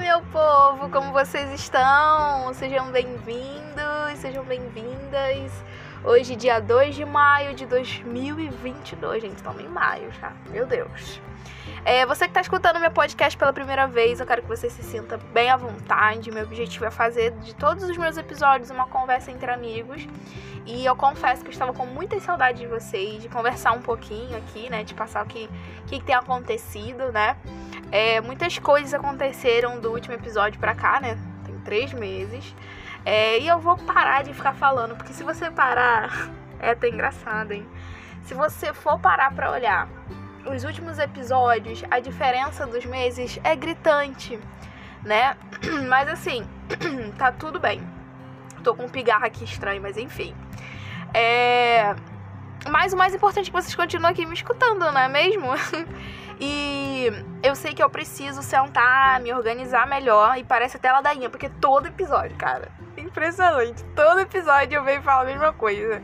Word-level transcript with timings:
Meu 0.00 0.22
povo, 0.32 0.88
como 0.90 1.12
vocês 1.12 1.52
estão? 1.52 2.54
Sejam 2.54 2.92
bem-vindos, 2.92 4.18
sejam 4.18 4.44
bem-vindas. 4.44 5.52
Hoje, 6.04 6.36
dia 6.36 6.60
2 6.60 6.94
de 6.94 7.04
maio 7.04 7.52
de 7.52 7.66
2022, 7.66 9.22
gente, 9.22 9.36
estamos 9.36 9.60
em 9.60 9.66
maio 9.66 10.12
já, 10.12 10.32
meu 10.50 10.66
Deus. 10.66 11.20
É, 11.84 12.06
você 12.06 12.24
que 12.24 12.30
está 12.30 12.40
escutando 12.40 12.78
meu 12.78 12.92
podcast 12.92 13.36
pela 13.36 13.52
primeira 13.52 13.88
vez, 13.88 14.20
eu 14.20 14.26
quero 14.26 14.42
que 14.42 14.48
você 14.48 14.70
se 14.70 14.84
sinta 14.84 15.18
bem 15.32 15.50
à 15.50 15.56
vontade. 15.56 16.30
Meu 16.30 16.44
objetivo 16.44 16.84
é 16.84 16.90
fazer 16.92 17.32
de 17.32 17.54
todos 17.56 17.82
os 17.82 17.96
meus 17.96 18.16
episódios 18.16 18.70
uma 18.70 18.86
conversa 18.86 19.32
entre 19.32 19.50
amigos. 19.50 20.06
E 20.64 20.84
eu 20.84 20.94
confesso 20.94 21.42
que 21.42 21.48
eu 21.48 21.52
estava 21.52 21.72
com 21.72 21.86
muita 21.86 22.20
saudade 22.20 22.58
de 22.58 22.66
vocês, 22.66 23.22
de 23.22 23.28
conversar 23.28 23.72
um 23.72 23.80
pouquinho 23.80 24.36
aqui, 24.36 24.70
né? 24.70 24.84
De 24.84 24.94
passar 24.94 25.24
o 25.24 25.26
que, 25.26 25.48
que 25.86 26.00
tem 26.00 26.14
acontecido, 26.14 27.10
né? 27.10 27.36
É, 27.90 28.20
muitas 28.20 28.58
coisas 28.58 28.92
aconteceram 28.92 29.80
do 29.80 29.90
último 29.90 30.14
episódio 30.14 30.60
pra 30.60 30.74
cá, 30.74 31.00
né? 31.00 31.18
Tem 31.44 31.58
três 31.60 31.92
meses. 31.92 32.54
É, 33.04 33.38
e 33.38 33.48
eu 33.48 33.58
vou 33.58 33.76
parar 33.78 34.22
de 34.22 34.34
ficar 34.34 34.52
falando, 34.52 34.94
porque 34.94 35.12
se 35.12 35.22
você 35.22 35.50
parar, 35.50 36.30
é 36.60 36.70
até 36.70 36.88
engraçado, 36.88 37.52
hein? 37.52 37.66
Se 38.22 38.34
você 38.34 38.74
for 38.74 38.98
parar 38.98 39.32
pra 39.32 39.50
olhar 39.50 39.88
os 40.46 40.64
últimos 40.64 40.98
episódios, 40.98 41.82
a 41.90 42.00
diferença 42.00 42.66
dos 42.66 42.84
meses 42.84 43.38
é 43.42 43.56
gritante, 43.56 44.38
né? 45.04 45.36
Mas 45.88 46.08
assim, 46.08 46.46
tá 47.16 47.32
tudo 47.32 47.58
bem. 47.58 47.80
Tô 48.62 48.74
com 48.74 48.84
um 48.84 48.88
pigarro 48.88 49.24
aqui 49.24 49.44
estranho, 49.44 49.80
mas 49.80 49.96
enfim. 49.96 50.34
É. 51.14 51.94
Mas 52.68 52.92
o 52.92 52.96
mais 52.96 53.14
importante 53.14 53.44
é 53.44 53.50
que 53.50 53.52
vocês 53.52 53.74
continuem 53.74 54.10
aqui 54.10 54.26
me 54.26 54.34
escutando, 54.34 54.80
não 54.80 54.98
é 54.98 55.08
mesmo? 55.08 55.46
E 56.40 57.10
eu 57.42 57.54
sei 57.54 57.74
que 57.74 57.82
eu 57.82 57.90
preciso 57.90 58.42
sentar, 58.42 59.20
me 59.20 59.32
organizar 59.32 59.86
melhor. 59.86 60.38
E 60.38 60.44
parece 60.44 60.76
até 60.76 60.90
ladainha, 60.92 61.28
porque 61.28 61.48
todo 61.48 61.86
episódio, 61.86 62.36
cara, 62.36 62.70
impressionante. 62.96 63.82
Todo 63.96 64.20
episódio 64.20 64.76
eu 64.76 64.84
venho 64.84 65.02
falar 65.02 65.22
a 65.22 65.26
mesma 65.26 65.52
coisa. 65.52 66.02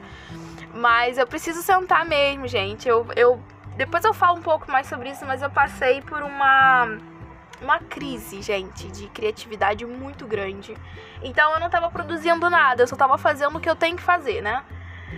Mas 0.74 1.18
eu 1.18 1.26
preciso 1.26 1.62
sentar 1.62 2.04
mesmo, 2.04 2.48
gente. 2.48 2.88
Eu, 2.88 3.06
eu 3.14 3.40
depois 3.76 4.04
eu 4.04 4.14
falo 4.14 4.38
um 4.38 4.42
pouco 4.42 4.70
mais 4.70 4.86
sobre 4.86 5.10
isso, 5.10 5.24
mas 5.24 5.42
eu 5.42 5.50
passei 5.50 6.00
por 6.02 6.22
uma 6.22 6.98
uma 7.62 7.78
crise, 7.78 8.42
gente, 8.42 8.88
de 8.88 9.08
criatividade 9.08 9.86
muito 9.86 10.26
grande. 10.26 10.76
Então 11.22 11.52
eu 11.52 11.60
não 11.60 11.70
tava 11.70 11.90
produzindo 11.90 12.50
nada, 12.50 12.82
eu 12.82 12.86
só 12.86 12.96
tava 12.96 13.16
fazendo 13.16 13.56
o 13.56 13.60
que 13.60 13.70
eu 13.70 13.76
tenho 13.76 13.96
que 13.96 14.02
fazer, 14.02 14.42
né? 14.42 14.62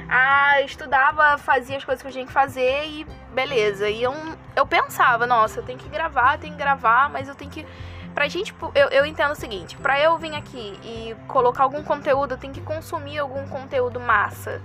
Ah, 0.09 0.61
estudava, 0.63 1.39
fazia 1.39 1.77
as 1.77 1.85
coisas 1.85 2.03
que 2.03 2.09
eu 2.09 2.13
tinha 2.13 2.27
que 2.27 2.33
fazer 2.33 2.87
e 2.87 3.05
beleza. 3.33 3.89
E 3.89 4.03
eu, 4.03 4.13
eu 4.57 4.67
pensava, 4.67 5.27
nossa, 5.27 5.61
eu 5.61 5.63
tenho 5.63 5.79
que 5.79 5.89
gravar, 5.89 6.39
tenho 6.39 6.55
que 6.55 6.59
gravar, 6.59 7.11
mas 7.11 7.29
eu 7.29 7.35
tenho 7.35 7.51
que. 7.51 7.67
Pra 8.15 8.27
gente, 8.27 8.55
eu, 8.75 8.89
eu 8.89 9.05
entendo 9.05 9.33
o 9.33 9.37
seguinte: 9.37 9.77
pra 9.77 10.01
eu 10.01 10.17
vir 10.17 10.35
aqui 10.35 10.79
e 10.83 11.15
colocar 11.29 11.63
algum 11.63 11.85
conteúdo, 11.85 12.33
eu 12.33 12.39
tenho 12.39 12.55
que 12.55 12.63
consumir 12.63 13.19
algum 13.19 13.47
conteúdo 13.47 14.01
massa. 14.01 14.63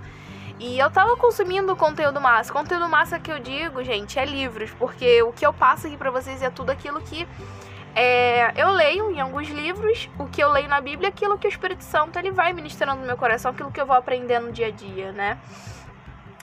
E 0.58 0.78
eu 0.78 0.90
tava 0.90 1.16
consumindo 1.16 1.74
conteúdo 1.76 2.20
massa. 2.20 2.52
Conteúdo 2.52 2.88
massa 2.88 3.18
que 3.18 3.30
eu 3.30 3.38
digo, 3.38 3.82
gente, 3.84 4.18
é 4.18 4.24
livros, 4.24 4.70
porque 4.72 5.22
o 5.22 5.32
que 5.32 5.44
eu 5.44 5.52
passo 5.52 5.86
aqui 5.86 5.96
pra 5.96 6.10
vocês 6.10 6.40
é 6.40 6.50
tudo 6.50 6.70
aquilo 6.70 7.00
que 7.00 7.26
é, 7.94 8.52
eu 8.56 8.70
leio 8.70 9.10
em 9.10 9.20
alguns 9.20 9.48
livros, 9.48 10.08
o 10.18 10.26
que 10.26 10.42
eu 10.42 10.50
leio 10.50 10.68
na 10.68 10.80
Bíblia, 10.80 11.10
aquilo 11.10 11.36
que 11.36 11.46
o 11.46 11.50
Espírito 11.50 11.84
Santo 11.84 12.18
ele 12.18 12.30
vai 12.30 12.52
ministrando 12.52 13.00
no 13.00 13.06
meu 13.06 13.16
coração, 13.16 13.50
aquilo 13.50 13.70
que 13.70 13.80
eu 13.80 13.86
vou 13.86 13.96
aprendendo 13.96 14.46
no 14.46 14.52
dia 14.52 14.68
a 14.68 14.70
dia, 14.70 15.12
né? 15.12 15.38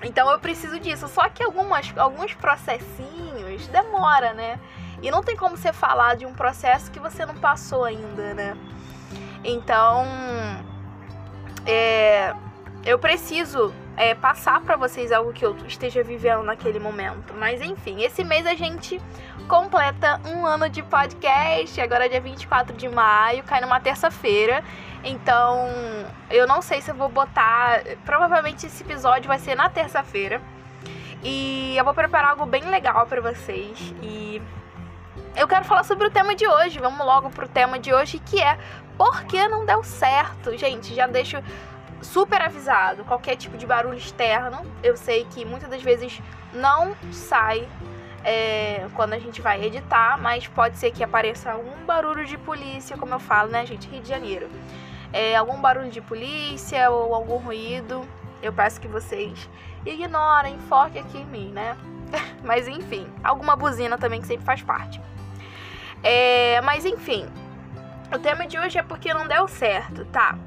Então 0.04 0.30
eu 0.30 0.40
preciso 0.40 0.80
disso. 0.80 1.08
Só 1.08 1.28
que 1.30 1.44
algumas, 1.44 1.94
alguns 1.98 2.34
processinhos 2.34 3.68
demora, 3.68 4.34
né? 4.34 4.60
E 5.02 5.10
não 5.10 5.24
tem 5.24 5.36
como 5.36 5.56
você 5.56 5.72
falar 5.72 6.16
de 6.16 6.26
um 6.26 6.34
processo 6.34 6.92
que 6.92 7.00
você 7.00 7.26
não 7.26 7.36
passou 7.36 7.84
ainda, 7.86 8.34
né? 8.34 8.58
Então, 9.44 10.06
é, 11.66 12.34
eu 12.86 13.00
preciso 13.00 13.74
é, 14.00 14.16
passar 14.16 14.62
para 14.62 14.78
vocês 14.78 15.12
algo 15.12 15.34
que 15.34 15.46
eu 15.46 15.54
esteja 15.68 16.02
vivendo 16.02 16.42
naquele 16.42 16.80
momento. 16.80 17.34
Mas 17.34 17.62
enfim, 17.62 18.02
esse 18.02 18.24
mês 18.24 18.48
a 18.48 18.56
gente 18.56 19.00
completa 19.46 20.22
um 20.26 20.46
ano 20.46 20.70
de 20.70 20.82
podcast. 20.82 21.82
Agora 21.82 22.06
é 22.06 22.10
dia 22.10 22.22
24 22.22 22.78
de 22.78 22.88
maio, 22.88 23.44
cai 23.44 23.60
numa 23.60 23.78
terça-feira. 23.82 24.64
Então, 25.04 25.68
eu 26.30 26.48
não 26.48 26.62
sei 26.62 26.80
se 26.80 26.90
eu 26.90 26.96
vou 26.96 27.10
botar. 27.10 27.82
Provavelmente 28.06 28.66
esse 28.66 28.82
episódio 28.84 29.28
vai 29.28 29.38
ser 29.38 29.54
na 29.54 29.68
terça-feira. 29.68 30.42
E 31.22 31.76
eu 31.76 31.84
vou 31.84 31.94
preparar 31.94 32.32
algo 32.32 32.46
bem 32.46 32.64
legal 32.70 33.06
para 33.06 33.20
vocês. 33.20 33.94
E 34.02 34.42
eu 35.36 35.46
quero 35.46 35.66
falar 35.66 35.84
sobre 35.84 36.08
o 36.08 36.10
tema 36.10 36.34
de 36.36 36.48
hoje. 36.48 36.80
Vamos 36.80 37.06
logo 37.06 37.30
pro 37.32 37.50
tema 37.50 37.78
de 37.78 37.94
hoje, 37.94 38.18
que 38.20 38.42
é 38.42 38.58
por 38.98 39.24
que 39.26 39.46
não 39.50 39.66
deu 39.66 39.84
certo? 39.84 40.58
Gente, 40.58 40.94
já 40.94 41.06
deixo 41.06 41.44
super 42.02 42.42
avisado. 42.42 43.04
Qualquer 43.04 43.36
tipo 43.36 43.58
de 43.58 43.66
barulho 43.66 43.98
externo, 43.98 44.62
eu 44.84 44.96
sei 44.96 45.26
que 45.26 45.46
muitas 45.46 45.70
das 45.70 45.82
vezes 45.82 46.22
não 46.54 46.96
sai 47.12 47.68
é, 48.24 48.88
quando 48.96 49.14
a 49.14 49.20
gente 49.20 49.42
vai 49.42 49.64
editar, 49.64 50.18
mas 50.20 50.48
pode 50.48 50.78
ser 50.78 50.92
que 50.92 51.04
apareça 51.04 51.52
algum 51.52 51.86
barulho 51.86 52.26
de 52.26 52.38
polícia, 52.38 52.98
como 52.98 53.14
eu 53.14 53.20
falo, 53.20 53.50
né, 53.50 53.66
gente? 53.66 53.88
Rio 53.88 54.02
de 54.02 54.10
Janeiro. 54.10 54.50
É, 55.12 55.36
algum 55.36 55.60
barulho 55.60 55.90
de 55.90 56.02
polícia 56.02 56.90
ou 56.90 57.14
algum 57.14 57.38
ruído. 57.38 58.08
Eu 58.42 58.54
peço 58.54 58.80
que 58.80 58.88
vocês 58.88 59.50
ignorem, 59.86 60.58
foque 60.68 61.00
aqui 61.00 61.20
em 61.20 61.26
mim, 61.26 61.52
né? 61.52 61.78
mas 62.44 62.68
enfim, 62.68 63.08
alguma 63.24 63.56
buzina 63.56 63.98
também 63.98 64.22
que 64.22 64.28
sempre 64.28 64.46
faz 64.46 64.62
parte. 64.62 65.02
É, 66.04 66.62
mas 66.62 66.86
enfim, 66.86 67.28
o 68.14 68.20
tema 68.20 68.48
de 68.48 68.58
hoje 68.58 68.78
é 68.78 68.84
porque 68.84 69.14
não 69.14 69.28
deu 69.28 69.48
certo, 69.48 70.06
tá? 70.06 70.38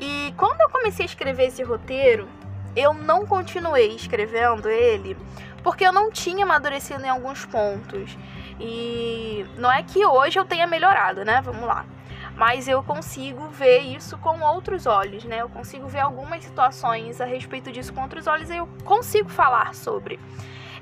E 0.00 0.34
quando 0.36 0.60
eu 0.60 0.68
comecei 0.68 1.04
a 1.04 1.08
escrever 1.08 1.46
esse 1.46 1.62
roteiro, 1.62 2.28
eu 2.74 2.92
não 2.92 3.26
continuei 3.26 3.94
escrevendo 3.94 4.68
ele 4.68 5.16
porque 5.62 5.84
eu 5.84 5.92
não 5.92 6.12
tinha 6.12 6.44
amadurecido 6.44 7.04
em 7.04 7.08
alguns 7.08 7.44
pontos. 7.44 8.16
E 8.60 9.44
não 9.58 9.72
é 9.72 9.82
que 9.82 10.06
hoje 10.06 10.38
eu 10.38 10.44
tenha 10.44 10.64
melhorado, 10.64 11.24
né? 11.24 11.40
Vamos 11.42 11.64
lá. 11.64 11.84
Mas 12.36 12.68
eu 12.68 12.82
consigo 12.82 13.48
ver 13.48 13.80
isso 13.80 14.16
com 14.18 14.40
outros 14.42 14.86
olhos, 14.86 15.24
né? 15.24 15.40
Eu 15.40 15.48
consigo 15.48 15.88
ver 15.88 16.00
algumas 16.00 16.44
situações 16.44 17.20
a 17.20 17.24
respeito 17.24 17.72
disso 17.72 17.92
com 17.92 18.02
outros 18.02 18.28
olhos 18.28 18.48
e 18.48 18.56
eu 18.56 18.68
consigo 18.84 19.28
falar 19.28 19.74
sobre. 19.74 20.20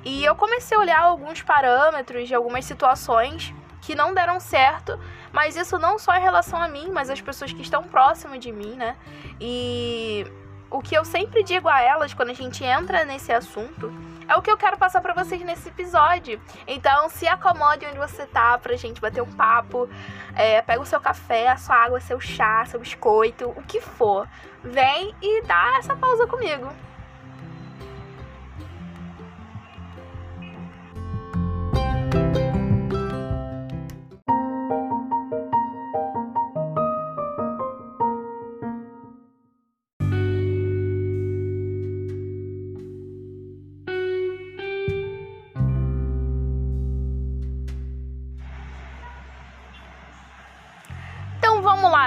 E 0.04 0.22
eu 0.22 0.34
comecei 0.34 0.76
a 0.76 0.80
olhar 0.80 1.00
alguns 1.00 1.41
parâmetros 1.41 2.28
de 2.28 2.34
algumas 2.34 2.66
situações 2.66 3.54
que 3.84 3.95
não 3.95 4.15
deram 4.15 4.41
certo, 4.41 4.99
mas 5.31 5.56
isso 5.56 5.78
não 5.78 5.99
só 5.99 6.17
em 6.17 6.21
relação 6.21 6.61
a 6.61 6.67
mim, 6.67 6.91
mas 6.91 7.11
as 7.11 7.21
pessoas 7.21 7.53
que 7.53 7.61
estão 7.61 7.83
próximas 7.83 8.41
de 8.41 8.50
mim, 8.50 8.75
né? 8.75 8.97
E 9.39 10.27
o 10.71 10.81
que 10.81 10.95
eu 10.95 11.05
sempre 11.05 11.43
digo 11.43 11.69
a 11.69 11.81
elas 11.81 12.15
quando 12.15 12.31
a 12.31 12.34
gente 12.34 12.65
entra 12.65 13.05
nesse 13.05 13.31
assunto 13.31 13.93
é 14.27 14.34
o 14.37 14.41
que 14.41 14.50
eu 14.50 14.56
quero 14.56 14.78
passar 14.78 15.03
para 15.03 15.12
vocês 15.12 15.43
nesse 15.43 15.69
episódio. 15.69 16.41
Então, 16.67 17.11
se 17.11 17.28
acomode 17.28 17.84
onde 17.84 17.99
você 17.99 18.25
tá 18.27 18.56
pra 18.56 18.75
gente 18.75 19.03
bater 19.03 19.22
um 19.22 19.31
papo. 19.31 19.87
É, 20.34 20.62
pega 20.62 20.81
o 20.81 20.87
seu 20.87 20.99
café, 20.99 21.49
a 21.49 21.59
sua 21.59 21.77
água, 21.77 22.01
seu 22.01 22.19
chá, 22.19 22.65
seu 22.65 22.81
biscoito, 22.81 23.51
o 23.51 23.62
que 23.62 23.83
for. 23.83 24.27
Vem 24.62 25.15
e 25.21 25.43
dá 25.43 25.75
essa 25.78 25.95
pausa 25.95 26.27
comigo. 26.27 26.69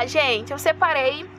Gente, 0.08 0.52
eu 0.52 0.60
separei 0.60 1.30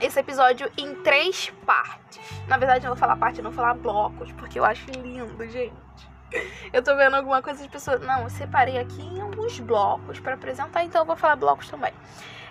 esse 0.00 0.18
episódio 0.20 0.70
em 0.76 0.94
três 0.96 1.50
partes. 1.64 2.20
Na 2.46 2.56
verdade, 2.58 2.84
eu 2.84 2.90
vou 2.90 2.96
falar 2.96 3.16
parte, 3.16 3.40
não 3.40 3.50
vou 3.50 3.62
falar 3.62 3.74
blocos, 3.74 4.30
porque 4.32 4.58
eu 4.58 4.64
acho 4.64 4.90
lindo, 4.90 5.48
gente. 5.48 5.74
Eu 6.72 6.82
tô 6.82 6.94
vendo 6.96 7.14
alguma 7.14 7.40
coisa 7.40 7.62
de 7.62 7.68
pessoas. 7.68 8.00
Não, 8.00 8.22
eu 8.22 8.30
separei 8.30 8.78
aqui 8.78 9.00
em 9.00 9.20
alguns 9.20 9.58
blocos 9.58 10.20
para 10.20 10.34
apresentar, 10.34 10.84
então 10.84 11.02
eu 11.02 11.06
vou 11.06 11.16
falar 11.16 11.36
blocos 11.36 11.68
também. 11.68 11.92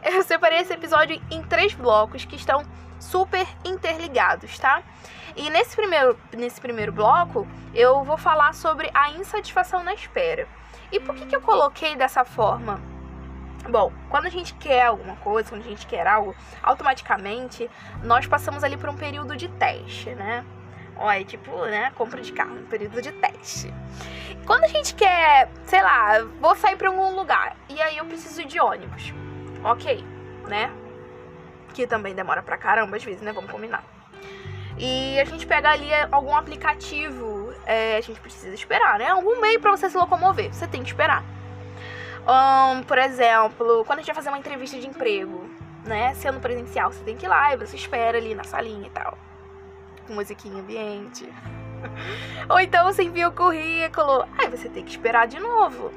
Eu 0.04 0.22
separei 0.22 0.60
esse 0.60 0.72
episódio 0.72 1.20
em 1.32 1.42
três 1.42 1.74
blocos 1.74 2.26
que 2.26 2.36
estão 2.36 2.64
super 3.00 3.48
interligados, 3.64 4.60
tá? 4.60 4.84
E 5.36 5.50
nesse 5.50 5.76
primeiro, 5.76 6.16
nesse 6.32 6.62
primeiro 6.62 6.92
bloco, 6.92 7.48
eu 7.74 8.04
vou 8.04 8.16
falar 8.16 8.54
sobre 8.54 8.88
a 8.94 9.10
insatisfação 9.12 9.84
na 9.84 9.96
espera. 9.96 10.48
E 10.92 11.00
por 11.00 11.16
que, 11.16 11.26
que 11.26 11.36
eu 11.36 11.42
coloquei 11.42 11.96
dessa 11.96 12.24
forma? 12.24 12.80
Bom, 13.70 13.92
quando 14.10 14.28
a 14.28 14.30
gente 14.30 14.54
quer 14.56 14.86
alguma 14.86 15.16
coisa, 15.18 15.50
quando 15.50 15.62
a 15.62 15.70
gente 15.70 15.88
quer 15.88 16.06
algo, 16.06 16.36
automaticamente 16.62 17.70
nós 18.04 18.28
passamos 18.28 18.64
ali 18.64 18.78
por 18.78 18.90
um 18.90 18.96
período 18.96 19.36
de 19.36 19.48
teste, 19.50 20.12
né? 20.12 20.46
Ó, 20.98 21.12
é 21.12 21.24
tipo, 21.24 21.52
né, 21.66 21.92
compra 21.96 22.22
de 22.22 22.32
carro, 22.32 22.56
um 22.56 22.66
período 22.66 23.02
de 23.02 23.12
teste. 23.12 23.74
Quando 24.46 24.64
a 24.64 24.68
gente 24.68 24.94
quer, 24.94 25.50
sei 25.64 25.82
lá, 25.82 26.22
vou 26.40 26.56
sair 26.56 26.76
para 26.76 26.90
algum 26.90 27.16
lugar 27.16 27.58
e 27.68 27.82
aí 27.82 27.98
eu 27.98 28.06
preciso 28.06 28.46
de 28.46 28.60
ônibus. 28.60 29.14
Ok, 29.64 30.06
né? 30.48 30.72
Que 31.74 31.88
também 31.88 32.14
demora 32.14 32.44
pra 32.44 32.58
caramba 32.58 32.96
às 32.96 33.04
vezes, 33.04 33.22
né? 33.22 33.34
Vamos 33.34 33.52
combinar. 33.52 33.84
E 34.78 35.20
a 35.20 35.26
gente 35.26 35.48
pega 35.48 35.70
ali 35.70 35.90
algum 36.12 36.36
aplicativo, 36.36 37.54
é, 37.66 37.98
a 37.98 38.02
gente 38.02 38.20
precisa 38.20 38.54
esperar, 38.54 39.00
né? 39.00 39.08
Algum 39.08 39.42
meio 39.42 39.60
para 39.60 39.72
você 39.72 39.90
se 39.90 39.98
locomover, 39.98 40.54
você 40.54 40.68
tem 40.68 40.84
que 40.84 40.90
esperar. 40.90 41.24
Um, 42.28 42.84
por 42.84 42.98
exemplo, 42.98 43.84
quando 43.86 44.00
a 44.00 44.02
gente 44.02 44.08
vai 44.08 44.16
fazer 44.16 44.30
uma 44.30 44.40
entrevista 44.40 44.80
de 44.80 44.88
emprego, 44.88 45.50
né? 45.84 46.14
Sendo 46.16 46.40
presencial, 46.40 46.92
você 46.92 47.04
tem 47.04 47.16
que 47.16 47.26
ir 47.26 47.30
lá 47.30 47.54
e 47.54 47.58
você 47.58 47.76
espera 47.76 48.18
ali 48.18 48.34
na 48.34 48.44
salinha 48.44 48.88
e 48.88 48.90
tal 48.90 49.18
com 50.06 50.14
musiquinha 50.14 50.60
ambiente. 50.60 51.28
Ou 52.50 52.60
então 52.60 52.86
você 52.86 53.04
envia 53.04 53.28
o 53.28 53.32
currículo, 53.32 54.26
aí 54.38 54.50
você 54.50 54.70
tem 54.70 54.84
que 54.84 54.92
esperar 54.92 55.28
de 55.28 55.40
novo. 55.40 55.92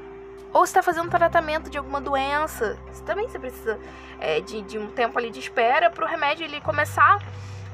Ou 0.51 0.63
está 0.63 0.81
fazendo 0.81 1.09
tratamento 1.09 1.69
de 1.69 1.77
alguma 1.77 2.01
doença, 2.01 2.77
você 2.91 3.03
também 3.03 3.27
você 3.27 3.37
precisa 3.37 3.79
é, 4.19 4.41
de, 4.41 4.61
de, 4.63 4.79
um 4.79 4.87
tempo 4.87 5.17
ali 5.17 5.29
de 5.29 5.39
espera 5.39 5.91
para 5.91 6.03
o 6.03 6.07
remédio 6.07 6.43
ele 6.43 6.59
começar 6.59 7.21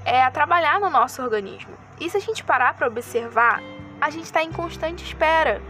é, 0.03 0.21
a 0.21 0.29
trabalhar 0.29 0.79
no 0.79 0.89
nosso 0.89 1.21
organismo. 1.21 1.73
E 1.99 2.09
se 2.09 2.17
a 2.17 2.19
gente 2.19 2.43
parar 2.43 2.73
para 2.73 2.87
observar, 2.87 3.61
a 3.99 4.09
gente 4.09 4.25
está 4.25 4.43
em 4.43 4.51
constante 4.51 5.05
espera. 5.05 5.61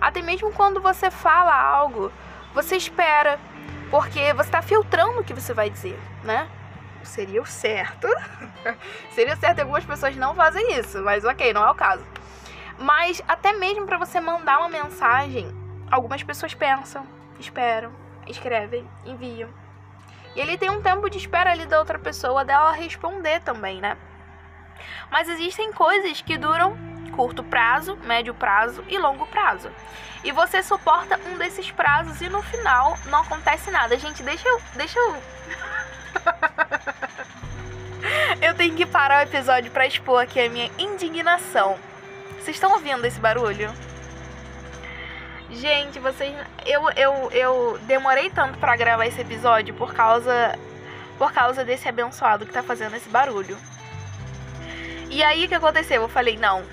Até 0.00 0.22
mesmo 0.22 0.52
quando 0.52 0.80
você 0.80 1.10
fala 1.10 1.52
algo, 1.52 2.12
você 2.54 2.76
espera, 2.76 3.38
porque 3.90 4.32
você 4.32 4.48
está 4.48 4.62
filtrando 4.62 5.20
o 5.20 5.24
que 5.24 5.34
você 5.34 5.52
vai 5.52 5.70
dizer, 5.70 5.98
né? 6.22 6.48
seria 7.04 7.42
o 7.42 7.46
certo. 7.46 8.08
seria 9.12 9.34
o 9.34 9.36
certo, 9.36 9.60
algumas 9.60 9.84
pessoas 9.84 10.16
não 10.16 10.34
fazem 10.34 10.78
isso, 10.78 11.02
mas 11.02 11.24
ok, 11.24 11.52
não 11.52 11.64
é 11.64 11.70
o 11.70 11.74
caso. 11.74 12.04
Mas 12.78 13.22
até 13.28 13.52
mesmo 13.52 13.86
para 13.86 13.98
você 13.98 14.20
mandar 14.20 14.58
uma 14.58 14.68
mensagem, 14.68 15.52
algumas 15.90 16.22
pessoas 16.22 16.54
pensam, 16.54 17.06
esperam, 17.38 17.92
escrevem, 18.26 18.88
enviam. 19.04 19.48
E 20.34 20.40
ele 20.40 20.56
tem 20.56 20.70
um 20.70 20.80
tempo 20.80 21.10
de 21.10 21.18
espera 21.18 21.50
ali 21.50 21.66
da 21.66 21.78
outra 21.78 21.98
pessoa 21.98 22.44
dela 22.44 22.72
responder 22.72 23.40
também, 23.40 23.80
né? 23.80 23.96
Mas 25.10 25.28
existem 25.28 25.72
coisas 25.72 26.22
que 26.22 26.38
duram 26.38 26.76
curto 27.12 27.44
prazo, 27.44 27.96
médio 28.04 28.34
prazo 28.34 28.82
e 28.88 28.98
longo 28.98 29.26
prazo. 29.26 29.70
E 30.24 30.32
você 30.32 30.62
suporta 30.62 31.20
um 31.28 31.38
desses 31.38 31.70
prazos 31.70 32.20
e 32.20 32.28
no 32.28 32.42
final 32.42 32.98
não 33.06 33.20
acontece 33.20 33.70
nada. 33.70 33.98
Gente, 33.98 34.22
deixa 34.22 34.48
eu, 34.48 34.60
deixa 34.74 34.98
eu 34.98 35.22
Eu 38.40 38.54
tenho 38.54 38.74
que 38.74 38.84
parar 38.84 39.20
o 39.20 39.28
episódio 39.28 39.70
para 39.70 39.86
expor 39.86 40.22
aqui 40.22 40.40
a 40.40 40.48
minha 40.48 40.70
indignação. 40.78 41.78
Vocês 42.34 42.56
estão 42.56 42.72
ouvindo 42.72 43.04
esse 43.04 43.20
barulho? 43.20 43.70
Gente, 45.50 45.98
vocês. 45.98 46.34
Eu, 46.66 46.90
eu, 46.96 47.30
eu 47.30 47.78
demorei 47.82 48.30
tanto 48.30 48.58
para 48.58 48.74
gravar 48.74 49.06
esse 49.06 49.20
episódio 49.20 49.74
por 49.74 49.94
causa. 49.94 50.58
Por 51.18 51.32
causa 51.32 51.64
desse 51.64 51.88
abençoado 51.88 52.46
que 52.46 52.52
tá 52.52 52.62
fazendo 52.62 52.96
esse 52.96 53.08
barulho. 53.08 53.56
E 55.08 55.22
aí 55.22 55.44
o 55.44 55.48
que 55.48 55.54
aconteceu? 55.54 56.02
Eu 56.02 56.08
falei, 56.08 56.38
não, 56.38 56.64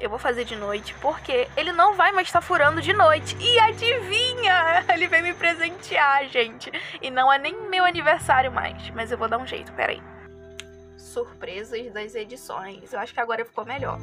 eu 0.00 0.10
vou 0.10 0.18
fazer 0.18 0.44
de 0.44 0.56
noite 0.56 0.94
porque 1.00 1.48
ele 1.56 1.72
não 1.72 1.94
vai 1.94 2.12
mais 2.12 2.28
estar 2.28 2.40
furando 2.40 2.80
de 2.80 2.92
noite. 2.92 3.36
E 3.40 3.58
adivinha? 3.60 4.84
Ele 4.92 5.08
veio 5.08 5.22
me 5.22 5.34
presentear, 5.34 6.26
gente. 6.28 6.70
E 7.00 7.10
não 7.10 7.32
é 7.32 7.38
nem 7.38 7.68
meu 7.68 7.84
aniversário 7.84 8.50
mais. 8.52 8.90
Mas 8.90 9.10
eu 9.10 9.18
vou 9.18 9.28
dar 9.28 9.38
um 9.38 9.46
jeito, 9.46 9.72
peraí 9.72 10.00
surpresas 11.18 11.92
das 11.92 12.14
edições. 12.14 12.92
Eu 12.92 13.00
acho 13.00 13.12
que 13.12 13.20
agora 13.20 13.44
ficou 13.44 13.64
melhor. 13.64 13.98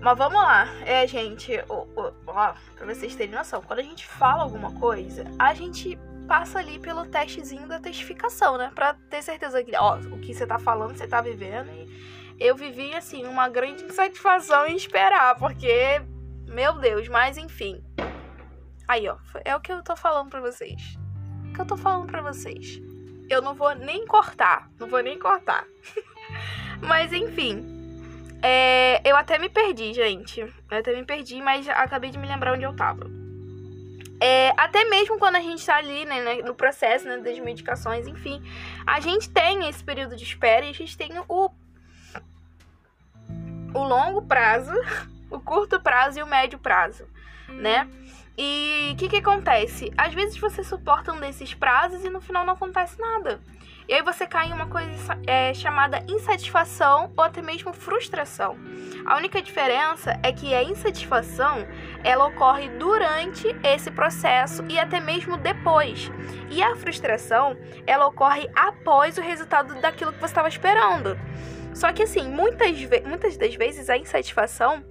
Mas 0.00 0.18
vamos 0.18 0.40
lá. 0.40 0.66
É, 0.84 1.06
gente, 1.06 1.52
ó, 1.68 1.86
ó, 1.96 2.12
ó, 2.26 2.54
pra 2.76 2.86
vocês 2.86 3.14
terem 3.14 3.34
noção, 3.34 3.62
quando 3.62 3.78
a 3.78 3.82
gente 3.82 4.06
fala 4.06 4.42
alguma 4.42 4.72
coisa, 4.72 5.24
a 5.38 5.54
gente 5.54 5.98
passa 6.28 6.58
ali 6.58 6.78
pelo 6.78 7.06
testezinho 7.06 7.66
da 7.66 7.78
testificação, 7.78 8.58
né? 8.58 8.70
Pra 8.74 8.94
ter 9.08 9.22
certeza 9.22 9.62
que, 9.62 9.74
ó, 9.76 9.96
o 9.96 10.18
que 10.18 10.34
você 10.34 10.46
tá 10.46 10.58
falando, 10.58 10.96
você 10.96 11.06
tá 11.06 11.20
vivendo. 11.20 11.70
E 11.70 12.13
eu 12.38 12.56
vivi, 12.56 12.94
assim, 12.94 13.24
uma 13.24 13.48
grande 13.48 13.84
insatisfação 13.84 14.66
em 14.66 14.76
esperar, 14.76 15.36
porque, 15.36 16.02
meu 16.46 16.78
Deus, 16.78 17.08
mas 17.08 17.36
enfim. 17.38 17.82
Aí, 18.86 19.08
ó, 19.08 19.16
é 19.44 19.56
o 19.56 19.60
que 19.60 19.72
eu 19.72 19.82
tô 19.82 19.96
falando 19.96 20.30
pra 20.30 20.40
vocês. 20.40 20.98
O 21.50 21.52
que 21.54 21.60
eu 21.60 21.66
tô 21.66 21.76
falando 21.76 22.06
pra 22.06 22.20
vocês 22.20 22.82
eu 23.28 23.40
não 23.40 23.54
vou 23.54 23.74
nem 23.74 24.06
cortar. 24.06 24.70
Não 24.78 24.88
vou 24.88 25.02
nem 25.02 25.18
cortar. 25.18 25.64
mas 26.80 27.12
enfim. 27.12 27.72
É, 28.42 29.00
eu 29.08 29.16
até 29.16 29.38
me 29.38 29.48
perdi, 29.48 29.94
gente. 29.94 30.40
Eu 30.40 30.52
até 30.70 30.94
me 30.94 31.04
perdi, 31.04 31.40
mas 31.40 31.68
acabei 31.68 32.10
de 32.10 32.18
me 32.18 32.26
lembrar 32.26 32.54
onde 32.54 32.64
eu 32.64 32.74
tava. 32.74 33.10
É, 34.20 34.52
até 34.56 34.84
mesmo 34.84 35.18
quando 35.18 35.36
a 35.36 35.40
gente 35.40 35.64
tá 35.64 35.76
ali, 35.76 36.04
né, 36.04 36.36
no 36.42 36.54
processo 36.54 37.06
né, 37.06 37.18
das 37.18 37.38
medicações, 37.40 38.06
enfim, 38.06 38.40
a 38.86 39.00
gente 39.00 39.28
tem 39.28 39.68
esse 39.68 39.82
período 39.82 40.16
de 40.16 40.22
espera 40.22 40.64
e 40.64 40.70
a 40.70 40.72
gente 40.72 40.96
tem 40.96 41.10
o, 41.28 41.50
o 43.74 43.82
longo 43.82 44.22
prazo, 44.22 44.72
o 45.30 45.40
curto 45.40 45.80
prazo 45.80 46.18
e 46.18 46.22
o 46.22 46.26
médio 46.26 46.58
prazo, 46.58 47.06
né? 47.48 47.88
E 48.36 48.90
o 48.92 48.96
que, 48.96 49.08
que 49.08 49.16
acontece? 49.16 49.92
Às 49.96 50.12
vezes 50.12 50.38
você 50.38 50.64
suporta 50.64 51.12
um 51.12 51.20
desses 51.20 51.54
prazos 51.54 52.04
e 52.04 52.10
no 52.10 52.20
final 52.20 52.44
não 52.44 52.54
acontece 52.54 52.98
nada. 53.00 53.40
E 53.86 53.92
aí 53.92 54.02
você 54.02 54.26
cai 54.26 54.48
em 54.48 54.52
uma 54.52 54.66
coisa 54.66 55.18
é, 55.26 55.52
chamada 55.52 56.02
insatisfação 56.08 57.12
ou 57.16 57.22
até 57.22 57.42
mesmo 57.42 57.72
frustração. 57.72 58.56
A 59.04 59.16
única 59.16 59.42
diferença 59.42 60.18
é 60.22 60.32
que 60.32 60.54
a 60.54 60.62
insatisfação 60.62 61.66
ela 62.02 62.26
ocorre 62.26 62.70
durante 62.70 63.54
esse 63.62 63.90
processo 63.90 64.64
e 64.70 64.78
até 64.78 65.00
mesmo 65.00 65.36
depois. 65.36 66.10
E 66.50 66.62
a 66.62 66.74
frustração 66.76 67.56
ela 67.86 68.06
ocorre 68.06 68.48
após 68.56 69.18
o 69.18 69.20
resultado 69.20 69.74
daquilo 69.80 70.12
que 70.12 70.18
você 70.18 70.26
estava 70.26 70.48
esperando. 70.48 71.18
Só 71.74 71.92
que 71.92 72.02
assim, 72.02 72.28
muitas, 72.28 72.76
muitas 73.04 73.36
das 73.36 73.54
vezes 73.54 73.90
a 73.90 73.96
insatisfação 73.96 74.84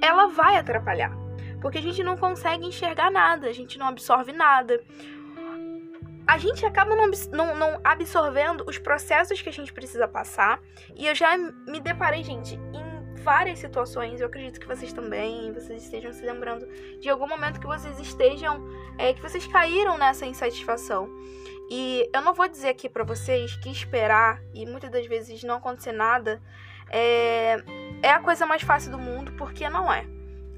ela 0.00 0.28
vai 0.28 0.56
atrapalhar 0.56 1.26
porque 1.60 1.78
a 1.78 1.82
gente 1.82 2.02
não 2.02 2.16
consegue 2.16 2.64
enxergar 2.64 3.10
nada, 3.10 3.48
a 3.48 3.52
gente 3.52 3.78
não 3.78 3.88
absorve 3.88 4.32
nada. 4.32 4.80
A 6.26 6.38
gente 6.38 6.66
acaba 6.66 6.94
não, 6.94 7.10
não, 7.32 7.56
não 7.56 7.80
absorvendo 7.84 8.64
os 8.68 8.78
processos 8.78 9.42
que 9.42 9.48
a 9.48 9.52
gente 9.52 9.72
precisa 9.72 10.08
passar. 10.08 10.60
E 10.94 11.06
eu 11.06 11.14
já 11.14 11.36
me 11.36 11.80
deparei, 11.80 12.22
gente, 12.22 12.54
em 12.54 13.14
várias 13.22 13.58
situações. 13.58 14.20
Eu 14.20 14.26
acredito 14.26 14.60
que 14.60 14.66
vocês 14.66 14.92
também, 14.92 15.52
vocês 15.52 15.82
estejam 15.82 16.12
se 16.12 16.24
lembrando 16.24 16.66
de 17.00 17.08
algum 17.08 17.28
momento 17.28 17.60
que 17.60 17.66
vocês 17.66 17.98
estejam, 17.98 18.64
é, 18.98 19.12
que 19.12 19.22
vocês 19.22 19.46
caíram 19.46 19.96
nessa 19.98 20.26
insatisfação. 20.26 21.08
E 21.70 22.08
eu 22.12 22.20
não 22.22 22.34
vou 22.34 22.48
dizer 22.48 22.68
aqui 22.68 22.88
para 22.88 23.02
vocês 23.02 23.56
que 23.56 23.68
esperar 23.70 24.40
e 24.54 24.64
muitas 24.66 24.90
das 24.90 25.06
vezes 25.06 25.42
não 25.42 25.56
acontecer 25.56 25.92
nada 25.92 26.40
é, 26.88 27.56
é 28.02 28.10
a 28.10 28.20
coisa 28.20 28.46
mais 28.46 28.62
fácil 28.62 28.90
do 28.92 28.98
mundo, 28.98 29.32
porque 29.32 29.68
não 29.68 29.92
é. 29.92 30.06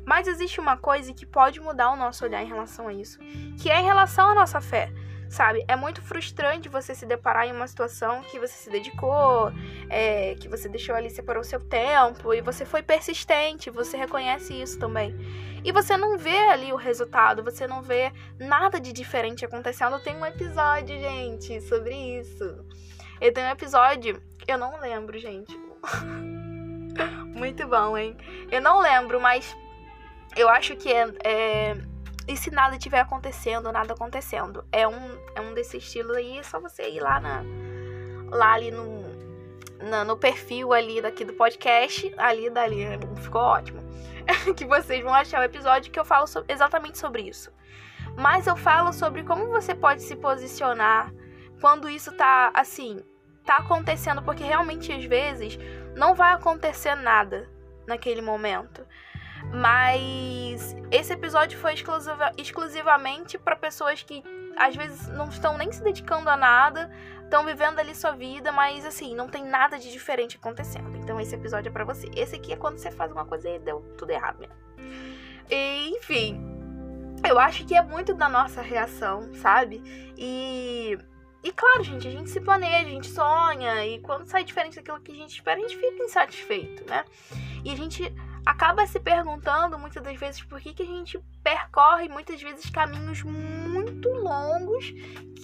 Mas 0.04 0.26
existe 0.26 0.60
uma 0.60 0.76
coisa 0.76 1.12
que 1.12 1.26
pode 1.26 1.60
mudar 1.60 1.90
o 1.90 1.96
nosso 1.96 2.24
olhar 2.24 2.42
em 2.42 2.46
relação 2.46 2.88
a 2.88 2.92
isso, 2.92 3.18
que 3.60 3.70
é 3.70 3.80
em 3.80 3.84
relação 3.84 4.30
à 4.30 4.34
nossa 4.34 4.60
fé. 4.60 4.90
Sabe, 5.28 5.62
é 5.68 5.76
muito 5.76 6.00
frustrante 6.00 6.70
você 6.70 6.94
se 6.94 7.04
deparar 7.04 7.46
em 7.46 7.52
uma 7.52 7.66
situação 7.66 8.22
que 8.22 8.38
você 8.38 8.54
se 8.54 8.70
dedicou, 8.70 9.52
é, 9.90 10.34
que 10.36 10.48
você 10.48 10.68
deixou 10.68 10.94
ali, 10.94 11.10
separou 11.10 11.44
seu 11.44 11.60
tempo 11.60 12.32
e 12.32 12.40
você 12.40 12.64
foi 12.64 12.82
persistente, 12.82 13.68
você 13.68 13.96
reconhece 13.96 14.54
isso 14.54 14.78
também. 14.78 15.14
E 15.62 15.70
você 15.70 15.96
não 15.96 16.16
vê 16.16 16.38
ali 16.48 16.72
o 16.72 16.76
resultado, 16.76 17.44
você 17.44 17.66
não 17.66 17.82
vê 17.82 18.10
nada 18.38 18.80
de 18.80 18.90
diferente 18.92 19.44
acontecendo. 19.44 20.00
Tem 20.00 20.16
um 20.16 20.24
episódio, 20.24 20.98
gente, 20.98 21.60
sobre 21.60 21.94
isso. 22.18 22.64
Eu 23.20 23.32
tenho 23.32 23.48
um 23.48 23.50
episódio, 23.50 24.22
eu 24.46 24.56
não 24.56 24.80
lembro, 24.80 25.18
gente. 25.18 25.54
Muito 27.36 27.66
bom, 27.66 27.98
hein? 27.98 28.16
Eu 28.50 28.62
não 28.62 28.80
lembro, 28.80 29.20
mas 29.20 29.54
eu 30.36 30.48
acho 30.48 30.76
que 30.76 30.92
é, 30.92 31.06
é, 31.24 31.76
E 32.28 32.36
se 32.36 32.50
nada 32.50 32.76
estiver 32.76 33.00
acontecendo, 33.00 33.72
nada 33.72 33.94
acontecendo. 33.94 34.62
É 34.70 34.86
um, 34.86 35.18
é 35.34 35.40
um 35.40 35.54
desse 35.54 35.78
estilo 35.78 36.12
aí, 36.12 36.38
é 36.38 36.42
só 36.42 36.60
você 36.60 36.90
ir 36.90 37.00
lá 37.00 37.18
na. 37.18 37.42
Lá 38.30 38.52
ali 38.52 38.70
no. 38.70 39.08
No 40.06 40.16
perfil 40.16 40.72
ali 40.72 41.00
daqui 41.00 41.24
do 41.24 41.32
podcast. 41.32 42.12
Ali 42.18 42.50
dali. 42.50 42.84
Ficou 43.22 43.40
ótimo. 43.40 43.80
que 44.54 44.66
vocês 44.66 45.02
vão 45.02 45.14
achar 45.14 45.40
o 45.40 45.44
episódio 45.44 45.90
que 45.90 45.98
eu 45.98 46.04
falo 46.04 46.26
exatamente 46.46 46.98
sobre 46.98 47.22
isso. 47.22 47.50
Mas 48.14 48.46
eu 48.46 48.56
falo 48.56 48.92
sobre 48.92 49.22
como 49.22 49.46
você 49.48 49.74
pode 49.74 50.02
se 50.02 50.14
posicionar 50.14 51.10
quando 51.60 51.88
isso 51.88 52.12
tá 52.12 52.50
assim. 52.52 53.02
Tá 53.44 53.56
acontecendo, 53.56 54.22
porque 54.22 54.44
realmente 54.44 54.92
às 54.92 55.04
vezes 55.04 55.58
não 55.96 56.14
vai 56.14 56.34
acontecer 56.34 56.94
nada 56.94 57.48
naquele 57.86 58.20
momento. 58.20 58.86
Mas 59.52 60.76
esse 60.90 61.12
episódio 61.12 61.58
foi 61.58 61.74
exclusiva, 61.74 62.32
exclusivamente 62.36 63.38
para 63.38 63.56
pessoas 63.56 64.02
que 64.02 64.22
às 64.56 64.74
vezes 64.74 65.08
não 65.08 65.28
estão 65.28 65.56
nem 65.56 65.70
se 65.70 65.82
dedicando 65.82 66.28
a 66.28 66.36
nada, 66.36 66.90
estão 67.22 67.44
vivendo 67.44 67.78
ali 67.78 67.94
sua 67.94 68.12
vida, 68.12 68.50
mas 68.50 68.84
assim, 68.84 69.14
não 69.14 69.28
tem 69.28 69.44
nada 69.44 69.78
de 69.78 69.90
diferente 69.90 70.36
acontecendo. 70.36 70.96
Então 70.96 71.20
esse 71.20 71.34
episódio 71.34 71.68
é 71.68 71.72
para 71.72 71.84
você. 71.84 72.08
Esse 72.14 72.36
aqui 72.36 72.52
é 72.52 72.56
quando 72.56 72.78
você 72.78 72.90
faz 72.90 73.12
uma 73.12 73.24
coisa 73.24 73.48
e 73.48 73.58
deu 73.58 73.80
tudo 73.96 74.10
errado 74.10 74.38
mesmo. 74.38 74.56
E, 75.50 75.90
enfim, 75.96 76.40
eu 77.26 77.38
acho 77.38 77.64
que 77.64 77.74
é 77.74 77.82
muito 77.82 78.14
da 78.14 78.28
nossa 78.28 78.60
reação, 78.60 79.32
sabe? 79.34 79.82
E 80.16 80.98
e 81.42 81.52
claro, 81.52 81.84
gente, 81.84 82.06
a 82.06 82.10
gente 82.10 82.30
se 82.30 82.40
planeja, 82.40 82.88
a 82.88 82.90
gente 82.90 83.08
sonha, 83.08 83.86
e 83.86 84.00
quando 84.00 84.26
sai 84.26 84.42
diferente 84.42 84.76
daquilo 84.76 85.00
que 85.00 85.12
a 85.12 85.14
gente 85.14 85.36
espera, 85.36 85.58
a 85.58 85.62
gente 85.62 85.76
fica 85.76 86.02
insatisfeito, 86.02 86.84
né? 86.90 87.04
E 87.64 87.70
a 87.70 87.76
gente 87.76 88.12
acaba 88.48 88.86
se 88.86 88.98
perguntando 88.98 89.78
muitas 89.78 90.02
das 90.02 90.18
vezes 90.18 90.42
por 90.42 90.58
que, 90.58 90.72
que 90.72 90.82
a 90.82 90.86
gente 90.86 91.20
percorre 91.44 92.08
muitas 92.08 92.40
vezes 92.40 92.70
caminhos 92.70 93.22
muito 93.22 94.08
longos 94.08 94.86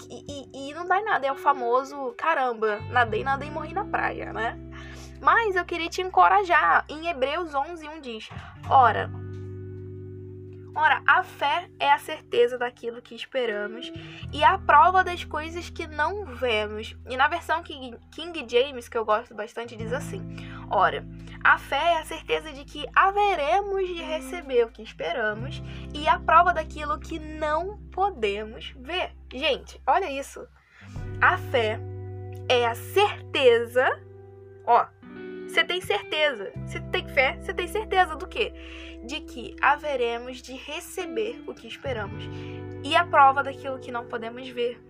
e, 0.08 0.48
e, 0.54 0.70
e 0.70 0.74
não 0.74 0.88
dá 0.88 1.02
nada. 1.02 1.26
É 1.26 1.30
o 1.30 1.36
famoso 1.36 2.14
caramba, 2.16 2.80
nadei, 2.88 3.22
nadei 3.22 3.48
e 3.48 3.50
morri 3.50 3.74
na 3.74 3.84
praia, 3.84 4.32
né? 4.32 4.58
Mas 5.20 5.54
eu 5.54 5.66
queria 5.66 5.90
te 5.90 6.00
encorajar. 6.00 6.86
Em 6.88 7.06
Hebreus 7.06 7.54
11, 7.54 7.86
1 7.86 8.00
diz: 8.00 8.30
Ora, 8.70 9.10
Ora, 10.74 11.02
a 11.06 11.22
fé 11.22 11.70
é 11.78 11.92
a 11.92 11.98
certeza 11.98 12.58
daquilo 12.58 13.00
que 13.00 13.14
esperamos 13.14 13.92
e 14.32 14.42
a 14.42 14.58
prova 14.58 15.04
das 15.04 15.22
coisas 15.24 15.70
que 15.70 15.86
não 15.86 16.24
vemos. 16.24 16.96
E 17.08 17.16
na 17.16 17.28
versão 17.28 17.62
King, 17.62 17.96
King 18.10 18.44
James, 18.48 18.88
que 18.88 18.98
eu 18.98 19.04
gosto 19.04 19.34
bastante, 19.34 19.76
diz 19.76 19.92
assim: 19.92 20.20
Ora, 20.70 21.06
a 21.44 21.58
fé 21.58 21.92
é 21.92 21.98
a 21.98 22.04
certeza 22.04 22.52
de 22.52 22.64
que 22.64 22.86
haveremos 22.94 23.86
de 23.86 24.02
receber 24.02 24.64
o 24.64 24.70
que 24.70 24.82
esperamos 24.82 25.62
e 25.94 26.08
a 26.08 26.18
prova 26.18 26.52
daquilo 26.52 26.98
que 26.98 27.18
não 27.18 27.78
podemos 27.92 28.74
ver. 28.76 29.12
Gente, 29.32 29.80
olha 29.86 30.10
isso. 30.10 30.46
A 31.20 31.38
fé 31.38 31.78
é 32.48 32.66
a 32.66 32.74
certeza, 32.74 33.86
ó, 34.66 34.86
você 35.54 35.64
tem 35.64 35.80
certeza. 35.80 36.52
Você 36.66 36.80
tem 36.80 37.08
fé, 37.08 37.38
você 37.40 37.54
tem 37.54 37.68
certeza 37.68 38.16
do 38.16 38.26
quê? 38.26 38.52
De 39.04 39.20
que 39.20 39.54
haveremos 39.62 40.42
de 40.42 40.54
receber 40.54 41.42
o 41.46 41.54
que 41.54 41.68
esperamos. 41.68 42.24
E 42.82 42.96
a 42.96 43.04
prova 43.04 43.42
daquilo 43.42 43.78
que 43.78 43.92
não 43.92 44.06
podemos 44.06 44.48
ver. 44.48 44.80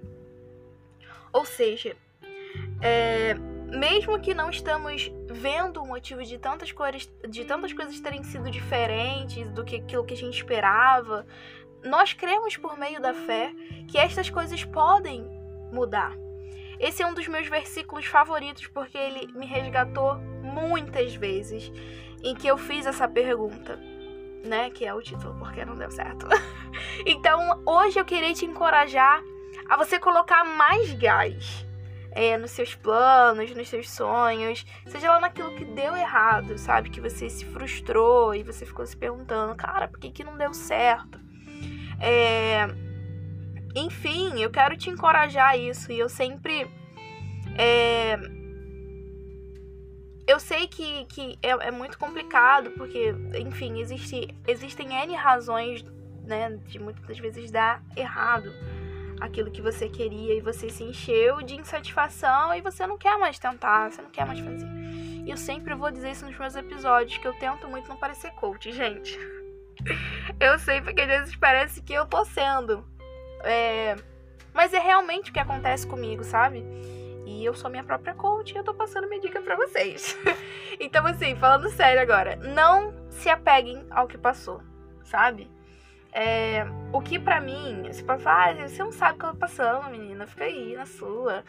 Ou 1.30 1.44
seja, 1.44 1.94
é, 2.80 3.34
mesmo 3.34 4.18
que 4.18 4.32
não 4.32 4.48
estamos 4.48 5.12
vendo 5.30 5.82
o 5.82 5.86
motivo 5.86 6.24
de 6.24 6.38
tantas, 6.38 6.72
cores, 6.72 7.12
de 7.28 7.44
tantas 7.44 7.72
coisas 7.74 8.00
terem 8.00 8.22
sido 8.22 8.50
diferentes 8.50 9.50
do 9.50 9.64
que 9.64 9.76
aquilo 9.76 10.04
que 10.04 10.14
a 10.14 10.16
gente 10.16 10.38
esperava, 10.38 11.26
nós 11.84 12.14
cremos 12.14 12.56
por 12.56 12.78
meio 12.78 13.02
da 13.02 13.12
fé 13.12 13.52
que 13.86 13.98
estas 13.98 14.30
coisas 14.30 14.64
podem 14.64 15.28
mudar. 15.70 16.23
Esse 16.78 17.02
é 17.02 17.06
um 17.06 17.14
dos 17.14 17.28
meus 17.28 17.46
versículos 17.46 18.06
favoritos 18.06 18.66
porque 18.66 18.98
ele 18.98 19.32
me 19.34 19.46
resgatou 19.46 20.16
muitas 20.42 21.14
vezes 21.14 21.72
em 22.22 22.34
que 22.34 22.46
eu 22.46 22.56
fiz 22.56 22.86
essa 22.86 23.06
pergunta, 23.06 23.78
né? 24.44 24.70
Que 24.70 24.84
é 24.84 24.94
o 24.94 25.02
título, 25.02 25.34
porque 25.38 25.64
não 25.64 25.74
deu 25.74 25.90
certo. 25.90 26.26
então, 27.06 27.62
hoje 27.66 27.98
eu 27.98 28.04
queria 28.04 28.32
te 28.32 28.44
encorajar 28.44 29.22
a 29.68 29.76
você 29.76 29.98
colocar 29.98 30.44
mais 30.44 30.92
gás 30.94 31.64
é, 32.14 32.38
nos 32.38 32.52
seus 32.52 32.74
planos, 32.74 33.54
nos 33.54 33.68
seus 33.68 33.90
sonhos, 33.90 34.64
seja 34.86 35.10
lá 35.10 35.20
naquilo 35.20 35.54
que 35.54 35.64
deu 35.64 35.96
errado, 35.96 36.56
sabe? 36.56 36.88
Que 36.88 37.00
você 37.00 37.28
se 37.28 37.44
frustrou 37.44 38.34
e 38.34 38.42
você 38.42 38.64
ficou 38.64 38.86
se 38.86 38.96
perguntando, 38.96 39.54
cara, 39.54 39.88
por 39.88 39.98
que, 39.98 40.10
que 40.10 40.24
não 40.24 40.36
deu 40.36 40.54
certo? 40.54 41.18
É... 42.00 42.68
Enfim, 43.74 44.40
eu 44.40 44.50
quero 44.50 44.76
te 44.76 44.90
encorajar 44.90 45.50
a 45.50 45.56
isso 45.56 45.90
e 45.90 45.98
eu 45.98 46.08
sempre. 46.08 46.68
É 47.58 48.16
eu 50.26 50.40
sei 50.40 50.66
que, 50.66 51.04
que 51.06 51.38
é, 51.42 51.50
é, 51.50 51.70
muito 51.70 51.98
complicado, 51.98 52.70
porque, 52.72 53.14
enfim, 53.38 53.80
existe, 53.80 54.26
existem 54.46 54.88
N 54.92 55.14
razões, 55.14 55.84
né, 56.24 56.58
de 56.66 56.78
muitas 56.78 57.18
vezes 57.18 57.50
dar 57.50 57.82
errado 57.94 58.50
aquilo 59.20 59.50
que 59.50 59.60
você 59.60 59.88
queria 59.88 60.34
e 60.34 60.40
você 60.40 60.70
se 60.70 60.82
encheu 60.82 61.42
de 61.42 61.54
insatisfação 61.54 62.54
e 62.54 62.60
você 62.60 62.86
não 62.86 62.96
quer 62.96 63.18
mais 63.18 63.38
tentar, 63.38 63.90
você 63.90 64.00
não 64.00 64.10
quer 64.10 64.26
mais 64.26 64.40
fazer. 64.40 64.66
E 65.26 65.30
eu 65.30 65.36
sempre 65.36 65.74
vou 65.74 65.90
dizer 65.90 66.10
isso 66.10 66.26
nos 66.26 66.38
meus 66.38 66.56
episódios, 66.56 67.18
que 67.18 67.28
eu 67.28 67.32
tento 67.34 67.68
muito 67.68 67.88
não 67.88 67.96
parecer 67.96 68.30
coach, 68.32 68.72
gente. 68.72 69.18
eu 70.40 70.58
sei 70.58 70.80
porque 70.80 71.02
às 71.02 71.06
vezes 71.06 71.36
parece 71.36 71.82
que 71.82 71.92
eu 71.92 72.06
tô 72.06 72.24
sendo. 72.24 72.84
É... 73.44 73.96
Mas 74.52 74.72
é 74.72 74.78
realmente 74.78 75.30
o 75.30 75.32
que 75.32 75.40
acontece 75.40 75.86
comigo, 75.86 76.22
sabe? 76.22 76.64
E 77.26 77.44
eu 77.44 77.54
sou 77.54 77.70
minha 77.70 77.82
própria 77.82 78.14
coach 78.14 78.52
e 78.52 78.56
eu 78.56 78.64
tô 78.64 78.74
passando 78.74 79.08
minha 79.08 79.20
dica 79.20 79.40
pra 79.40 79.56
vocês. 79.56 80.16
então, 80.78 81.06
assim, 81.06 81.34
falando 81.34 81.68
sério 81.70 82.00
agora, 82.00 82.36
não 82.36 82.94
se 83.10 83.28
apeguem 83.28 83.84
ao 83.90 84.06
que 84.06 84.18
passou, 84.18 84.60
sabe? 85.02 85.50
É, 86.12 86.64
o 86.92 87.00
que 87.00 87.18
para 87.18 87.40
mim, 87.40 87.82
você 87.90 88.02
pode 88.02 88.22
falar, 88.22 88.50
ah, 88.50 88.68
você 88.68 88.82
não 88.82 88.92
sabe 88.92 89.16
o 89.16 89.18
que 89.18 89.26
eu 89.26 89.32
tô 89.32 89.36
passando, 89.36 89.90
menina, 89.90 90.26
fica 90.26 90.44
aí 90.44 90.76
na 90.76 90.86
sua. 90.86 91.42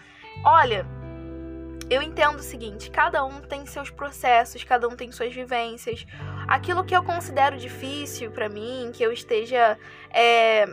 Olha, 0.44 0.86
eu 1.90 2.02
entendo 2.02 2.40
o 2.40 2.44
seguinte: 2.44 2.90
cada 2.90 3.24
um 3.24 3.42
tem 3.42 3.66
seus 3.66 3.90
processos, 3.90 4.64
cada 4.64 4.88
um 4.88 4.96
tem 4.96 5.12
suas 5.12 5.34
vivências. 5.34 6.06
Aquilo 6.48 6.84
que 6.84 6.96
eu 6.96 7.04
considero 7.04 7.58
difícil 7.58 8.32
para 8.32 8.50
mim, 8.50 8.92
que 8.94 9.04
eu 9.04 9.12
esteja 9.12 9.78
é, 10.12 10.66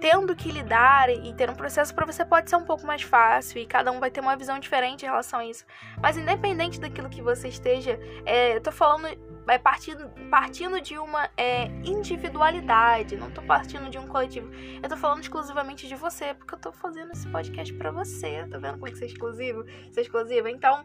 tendo 0.00 0.34
que 0.34 0.50
lidar 0.50 1.08
e 1.10 1.32
ter 1.34 1.48
um 1.50 1.54
processo 1.54 1.94
para 1.94 2.06
você 2.06 2.24
pode 2.24 2.50
ser 2.50 2.56
um 2.56 2.64
pouco 2.64 2.86
mais 2.86 3.02
fácil 3.02 3.60
e 3.60 3.66
cada 3.66 3.90
um 3.90 4.00
vai 4.00 4.10
ter 4.10 4.20
uma 4.20 4.36
visão 4.36 4.58
diferente 4.58 5.02
em 5.02 5.06
relação 5.06 5.40
a 5.40 5.46
isso. 5.46 5.64
Mas 6.00 6.16
independente 6.16 6.80
daquilo 6.80 7.08
que 7.08 7.22
você 7.22 7.48
esteja, 7.48 7.98
é, 8.24 8.56
eu 8.56 8.60
tô 8.60 8.70
falando 8.70 9.08
é, 9.48 9.58
partindo, 9.58 10.08
partindo 10.30 10.80
de 10.80 10.98
uma 10.98 11.28
é, 11.36 11.66
individualidade, 11.84 13.16
não 13.16 13.30
tô 13.30 13.42
partindo 13.42 13.88
de 13.88 13.98
um 13.98 14.06
coletivo. 14.06 14.50
Eu 14.82 14.88
tô 14.88 14.96
falando 14.96 15.22
exclusivamente 15.22 15.86
de 15.86 15.94
você, 15.94 16.34
porque 16.34 16.54
eu 16.54 16.58
tô 16.58 16.72
fazendo 16.72 17.12
esse 17.12 17.28
podcast 17.28 17.72
para 17.74 17.90
você. 17.90 18.46
Tá 18.48 18.58
vendo 18.58 18.74
como 18.74 18.88
é 18.88 18.90
que 18.90 18.98
você 18.98 19.04
é 19.04 19.08
exclusivo? 19.08 19.64
Você 19.90 20.00
é 20.00 20.02
exclusiva? 20.02 20.50
Então. 20.50 20.84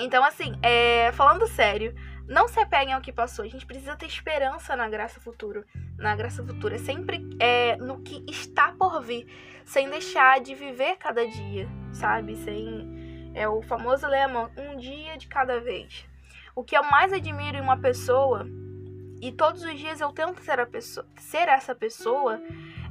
Então, 0.00 0.22
assim, 0.22 0.52
é, 0.62 1.10
falando 1.10 1.44
sério, 1.48 1.92
não 2.28 2.46
se 2.46 2.60
apeguem 2.60 2.92
ao 2.92 3.00
que 3.00 3.12
passou. 3.12 3.44
A 3.44 3.48
gente 3.48 3.64
precisa 3.64 3.96
ter 3.96 4.06
esperança 4.06 4.76
na 4.76 4.88
graça 4.88 5.18
futura. 5.18 5.64
Na 5.96 6.14
graça 6.14 6.44
futura. 6.44 6.78
Sempre 6.78 7.26
é, 7.40 7.76
no 7.76 8.02
que 8.02 8.22
está 8.28 8.72
por 8.72 9.02
vir. 9.02 9.26
Sem 9.64 9.88
deixar 9.88 10.40
de 10.40 10.54
viver 10.54 10.96
cada 10.96 11.26
dia, 11.26 11.66
sabe? 11.90 12.36
Sem. 12.36 13.32
É 13.34 13.48
o 13.48 13.62
famoso 13.62 14.06
lema: 14.06 14.50
um 14.58 14.76
dia 14.76 15.16
de 15.16 15.26
cada 15.26 15.58
vez. 15.58 16.06
O 16.54 16.62
que 16.62 16.76
eu 16.76 16.82
mais 16.82 17.12
admiro 17.12 17.56
em 17.56 17.60
uma 17.60 17.78
pessoa, 17.78 18.46
e 19.22 19.32
todos 19.32 19.62
os 19.62 19.78
dias 19.78 20.00
eu 20.00 20.12
tento 20.12 20.42
ser, 20.42 20.58
a 20.58 20.66
pessoa, 20.66 21.06
ser 21.16 21.48
essa 21.48 21.74
pessoa, 21.74 22.40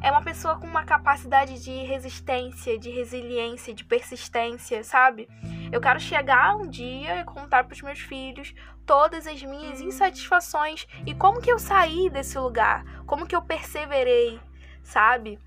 é 0.01 0.09
uma 0.09 0.21
pessoa 0.21 0.57
com 0.57 0.65
uma 0.65 0.85
capacidade 0.85 1.61
de 1.63 1.71
resistência, 1.83 2.77
de 2.79 2.89
resiliência, 2.89 3.73
de 3.73 3.83
persistência, 3.83 4.83
sabe? 4.83 5.27
Eu 5.71 5.81
quero 5.81 5.99
chegar 5.99 6.55
um 6.55 6.69
dia 6.69 7.21
e 7.21 7.23
contar 7.25 7.65
para 7.65 7.73
os 7.73 7.81
meus 7.81 7.99
filhos 7.99 8.53
todas 8.87 9.27
as 9.27 9.43
minhas 9.43 9.81
insatisfações 9.81 10.87
e 11.05 11.13
como 11.13 11.41
que 11.41 11.51
eu 11.51 11.59
saí 11.59 12.09
desse 12.09 12.39
lugar, 12.39 12.83
como 13.05 13.27
que 13.27 13.35
eu 13.35 13.41
perseverei, 13.41 14.39
sabe? 14.81 15.37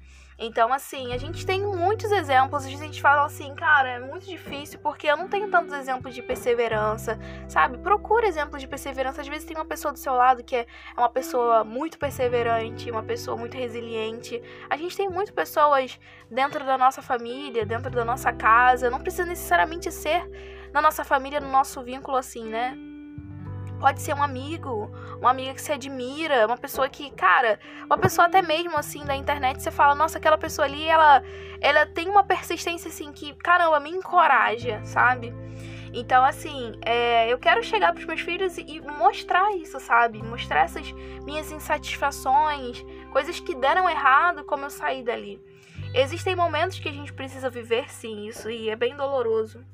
Então, 0.42 0.72
assim, 0.72 1.12
a 1.12 1.18
gente 1.18 1.44
tem 1.44 1.60
muitos 1.60 2.10
exemplos. 2.10 2.64
A 2.64 2.68
gente 2.70 3.02
fala 3.02 3.26
assim, 3.26 3.54
cara, 3.54 3.90
é 3.90 4.00
muito 4.00 4.24
difícil 4.24 4.78
porque 4.78 5.06
eu 5.06 5.14
não 5.14 5.28
tenho 5.28 5.50
tantos 5.50 5.74
exemplos 5.74 6.14
de 6.14 6.22
perseverança, 6.22 7.18
sabe? 7.46 7.76
Procura 7.76 8.26
exemplos 8.26 8.62
de 8.62 8.66
perseverança. 8.66 9.20
Às 9.20 9.28
vezes 9.28 9.44
tem 9.44 9.54
uma 9.54 9.66
pessoa 9.66 9.92
do 9.92 9.98
seu 9.98 10.14
lado 10.14 10.42
que 10.42 10.56
é 10.56 10.66
uma 10.96 11.10
pessoa 11.10 11.62
muito 11.62 11.98
perseverante, 11.98 12.90
uma 12.90 13.02
pessoa 13.02 13.36
muito 13.36 13.54
resiliente. 13.54 14.42
A 14.70 14.78
gente 14.78 14.96
tem 14.96 15.10
muitas 15.10 15.34
pessoas 15.34 16.00
dentro 16.30 16.64
da 16.64 16.78
nossa 16.78 17.02
família, 17.02 17.66
dentro 17.66 17.90
da 17.90 18.04
nossa 18.04 18.32
casa. 18.32 18.88
Não 18.88 18.98
precisa 18.98 19.26
necessariamente 19.26 19.92
ser 19.92 20.26
na 20.72 20.80
nossa 20.80 21.04
família, 21.04 21.38
no 21.38 21.50
nosso 21.50 21.82
vínculo, 21.82 22.16
assim, 22.16 22.48
né? 22.48 22.89
Pode 23.80 24.02
ser 24.02 24.14
um 24.14 24.22
amigo, 24.22 24.90
uma 25.18 25.30
amiga 25.30 25.54
que 25.54 25.62
você 25.62 25.72
admira, 25.72 26.46
uma 26.46 26.58
pessoa 26.58 26.86
que, 26.86 27.10
cara, 27.12 27.58
uma 27.86 27.96
pessoa 27.96 28.26
até 28.26 28.42
mesmo 28.42 28.76
assim 28.76 29.04
da 29.06 29.16
internet, 29.16 29.62
você 29.62 29.70
fala, 29.70 29.94
nossa, 29.94 30.18
aquela 30.18 30.36
pessoa 30.36 30.66
ali, 30.66 30.86
ela, 30.86 31.22
ela 31.62 31.86
tem 31.86 32.06
uma 32.08 32.22
persistência 32.22 32.88
assim 32.88 33.10
que, 33.10 33.32
caramba, 33.36 33.80
me 33.80 33.88
encoraja, 33.88 34.82
sabe? 34.84 35.32
Então, 35.94 36.22
assim, 36.22 36.74
é, 36.82 37.32
eu 37.32 37.38
quero 37.38 37.62
chegar 37.62 37.92
pros 37.92 38.04
meus 38.04 38.20
filhos 38.20 38.58
e, 38.58 38.62
e 38.62 38.80
mostrar 38.82 39.50
isso, 39.56 39.80
sabe? 39.80 40.22
Mostrar 40.22 40.60
essas 40.60 40.92
minhas 41.24 41.50
insatisfações, 41.50 42.84
coisas 43.10 43.40
que 43.40 43.54
deram 43.54 43.88
errado, 43.88 44.44
como 44.44 44.66
eu 44.66 44.70
saí 44.70 45.02
dali. 45.02 45.42
Existem 45.92 46.36
momentos 46.36 46.78
que 46.78 46.88
a 46.88 46.92
gente 46.92 47.12
precisa 47.12 47.50
viver 47.50 47.90
sim 47.90 48.26
isso 48.26 48.48
e 48.48 48.70
é 48.70 48.76
bem 48.76 48.94
doloroso. 48.94 49.64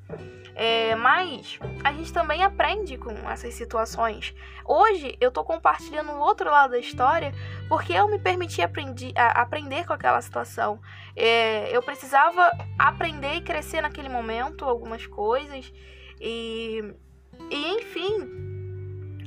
É, 0.54 0.94
mas 0.94 1.58
a 1.84 1.92
gente 1.92 2.10
também 2.10 2.42
aprende 2.42 2.96
com 2.96 3.10
essas 3.28 3.52
situações. 3.52 4.34
Hoje 4.64 5.14
eu 5.20 5.30
tô 5.30 5.44
compartilhando 5.44 6.12
o 6.12 6.18
outro 6.18 6.50
lado 6.50 6.70
da 6.70 6.78
história 6.78 7.32
porque 7.68 7.92
eu 7.92 8.08
me 8.08 8.18
permiti 8.18 8.62
aprendi, 8.62 9.12
a, 9.14 9.42
aprender 9.42 9.86
com 9.86 9.92
aquela 9.92 10.20
situação. 10.22 10.80
É, 11.14 11.68
eu 11.76 11.82
precisava 11.82 12.50
aprender 12.78 13.34
e 13.34 13.40
crescer 13.42 13.82
naquele 13.82 14.08
momento 14.08 14.64
algumas 14.64 15.06
coisas 15.06 15.70
e, 16.18 16.94
e 17.50 17.66
enfim, 17.76 18.46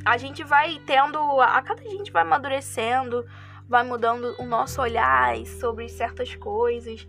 a 0.03 0.17
gente 0.17 0.43
vai 0.43 0.79
tendo. 0.85 1.19
A 1.41 1.61
cada 1.61 1.83
gente 1.83 2.11
vai 2.11 2.23
amadurecendo 2.23 3.23
vai 3.69 3.83
mudando 3.83 4.35
o 4.39 4.45
nosso 4.45 4.81
olhar 4.81 5.37
sobre 5.45 5.87
certas 5.87 6.35
coisas. 6.35 7.07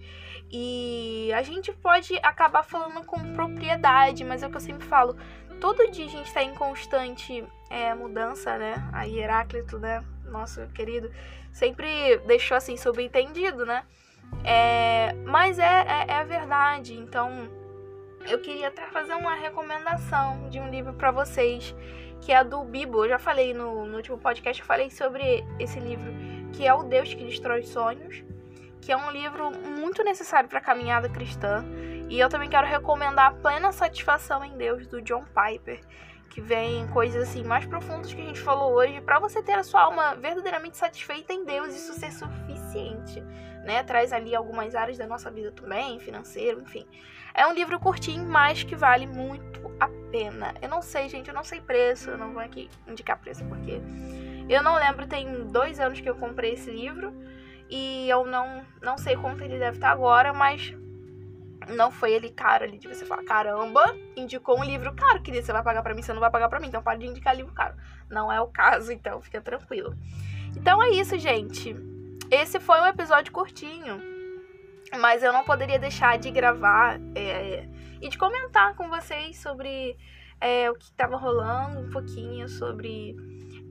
E 0.53 1.33
a 1.33 1.43
gente 1.43 1.73
pode 1.73 2.15
acabar 2.23 2.63
falando 2.63 3.05
com 3.07 3.33
propriedade, 3.33 4.23
mas 4.25 4.43
é 4.43 4.47
o 4.47 4.51
que 4.51 4.57
eu 4.57 4.61
sempre 4.61 4.87
falo. 4.87 5.17
Todo 5.59 5.91
dia 5.91 6.05
a 6.05 6.09
gente 6.09 6.27
está 6.27 6.43
em 6.43 6.55
constante 6.55 7.45
é, 7.71 7.95
mudança, 7.95 8.59
né? 8.59 8.75
A 8.93 9.09
Heráclito, 9.09 9.79
né? 9.79 10.05
Nosso 10.27 10.67
querido, 10.69 11.11
sempre 11.51 12.19
deixou 12.27 12.57
assim 12.57 12.77
subentendido, 12.77 13.65
né? 13.65 13.85
É, 14.45 15.15
mas 15.25 15.59
é, 15.59 15.85
é, 15.87 16.13
é 16.21 16.25
verdade. 16.25 16.95
Então, 16.95 17.49
eu 18.27 18.41
queria 18.41 18.69
até 18.69 18.87
fazer 18.87 19.15
uma 19.15 19.35
recomendação 19.35 20.49
de 20.51 20.61
um 20.61 20.69
livro 20.69 20.93
para 20.93 21.11
vocês, 21.11 21.75
que 22.21 22.33
é 22.33 22.43
do 22.45 22.65
Bibo. 22.65 23.05
Eu 23.05 23.11
já 23.11 23.19
falei 23.19 23.55
no, 23.55 23.87
no 23.87 23.97
último 23.97 24.19
podcast, 24.19 24.61
eu 24.61 24.67
falei 24.67 24.91
sobre 24.91 25.45
esse 25.59 25.79
livro 25.79 26.40
que 26.53 26.67
é 26.67 26.75
O 26.75 26.83
Deus 26.83 27.13
que 27.13 27.25
Destrói 27.25 27.63
Sonhos, 27.63 28.25
que 28.81 28.93
é 28.93 28.97
um 28.97 29.11
livro 29.11 29.51
muito 29.51 30.03
necessário 30.03 30.49
para 30.49 30.59
a 30.59 30.63
caminhada 30.63 31.09
cristã. 31.09 31.65
E 32.09 32.19
eu 32.19 32.29
também 32.29 32.49
quero 32.49 32.67
recomendar 32.67 33.35
Plena 33.37 33.71
Satisfação 33.71 34.45
em 34.45 34.57
Deus, 34.57 34.87
do 34.87 35.01
John 35.01 35.25
Piper, 35.25 35.81
que 36.29 36.41
vem 36.41 36.87
coisas 36.89 37.29
assim 37.29 37.45
mais 37.45 37.67
profundas 37.67 38.13
que 38.13 38.21
a 38.21 38.25
gente 38.25 38.41
falou 38.41 38.73
hoje, 38.73 39.01
para 39.01 39.19
você 39.19 39.43
ter 39.43 39.59
a 39.59 39.63
sua 39.63 39.83
alma 39.83 40.15
verdadeiramente 40.15 40.77
satisfeita 40.77 41.33
em 41.33 41.45
Deus, 41.45 41.75
isso 41.75 41.93
ser 41.95 42.13
suficiente, 42.13 43.21
né? 43.65 43.83
Traz 43.83 44.13
ali 44.13 44.35
algumas 44.35 44.75
áreas 44.75 44.97
da 44.97 45.07
nossa 45.07 45.31
vida 45.31 45.53
também, 45.53 45.99
financeiro, 46.01 46.61
enfim. 46.61 46.87
É 47.35 47.47
um 47.47 47.53
livro 47.53 47.79
curtinho, 47.79 48.29
mas 48.29 48.63
que 48.63 48.75
vale 48.75 49.07
muito 49.07 49.61
a 49.79 49.89
pena. 50.11 50.55
Eu 50.61 50.69
não 50.69 50.83
sei, 50.83 51.09
gente, 51.09 51.29
eu 51.29 51.35
não 51.35 51.45
sei 51.45 51.61
preço, 51.61 52.11
eu 52.11 52.19
não 52.19 52.33
vou 52.33 52.43
aqui 52.43 52.69
indicar 52.87 53.19
preço 53.19 53.45
porque 53.45 53.81
eu 54.53 54.63
não 54.63 54.75
lembro, 54.75 55.07
tem 55.07 55.47
dois 55.47 55.79
anos 55.79 56.01
que 56.01 56.09
eu 56.09 56.17
comprei 56.17 56.55
esse 56.55 56.71
livro 56.71 57.15
e 57.69 58.09
eu 58.09 58.27
não, 58.27 58.65
não 58.83 58.99
sei 58.99 59.17
quanto 59.17 59.43
ele 59.45 59.59
deve 59.59 59.77
estar 59.77 59.91
agora, 59.91 60.33
mas 60.33 60.75
não 61.69 61.91
foi 61.91 62.13
ele 62.13 62.31
caro 62.31 62.65
ali 62.65 62.79
de 62.79 62.89
você 62.89 63.05
falar, 63.05 63.23
caramba, 63.23 63.83
indicou 64.17 64.59
um 64.59 64.65
livro 64.65 64.93
caro, 64.95 65.23
queria 65.23 65.43
você 65.43 65.53
vai 65.53 65.63
pagar 65.63 65.83
para 65.83 65.95
mim, 65.95 66.03
você 66.03 66.13
não 66.13 66.21
vai 66.21 66.31
pagar 66.31 66.49
para 66.49 66.59
mim, 66.59 66.67
então 66.67 66.83
pode 66.83 67.07
indicar 67.07 67.37
livro 67.37 67.53
caro. 67.53 67.75
Não 68.11 68.33
é 68.33 68.41
o 68.41 68.49
caso, 68.49 68.93
então 68.93 69.21
fica 69.21 69.41
tranquilo. 69.41 69.97
Então 70.57 70.83
é 70.83 70.91
isso, 70.91 71.19
gente. 71.19 71.77
Esse 72.31 72.59
foi 72.59 72.81
um 72.81 72.87
episódio 72.87 73.33
curtinho, 73.33 74.01
mas 74.99 75.23
eu 75.23 75.33
não 75.33 75.45
poderia 75.45 75.79
deixar 75.79 76.19
de 76.19 76.31
gravar 76.31 76.99
é, 77.15 77.69
e 78.01 78.09
de 78.09 78.19
comentar 78.19 78.75
com 78.75 78.89
vocês 78.89 79.37
sobre 79.39 79.97
é, 80.41 80.71
o 80.71 80.75
que 80.75 80.87
estava 80.87 81.17
rolando, 81.17 81.81
um 81.81 81.91
pouquinho 81.91 82.49
sobre 82.49 83.15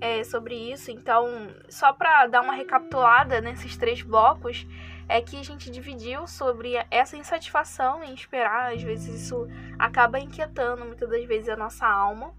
é, 0.02 0.24
sobre 0.24 0.56
isso. 0.56 0.92
Então, 0.92 1.28
só 1.70 1.94
para 1.94 2.28
dar 2.28 2.42
uma 2.42 2.54
recapitulada 2.54 3.42
nesses 3.42 3.76
três 3.78 4.02
blocos, 4.02 4.66
é 5.08 5.22
que 5.22 5.40
a 5.40 5.44
gente 5.44 5.72
dividiu 5.72 6.28
sobre 6.28 6.74
essa 6.92 7.18
insatisfação 7.18 8.04
em 8.04 8.14
esperar. 8.14 8.74
Às 8.74 8.84
vezes 8.84 9.24
isso 9.24 9.48
acaba 9.78 10.20
inquietando 10.20 10.86
muitas 10.86 11.10
das 11.10 11.26
vezes 11.26 11.50
a 11.50 11.56
nossa 11.56 11.88
alma. 11.88 12.34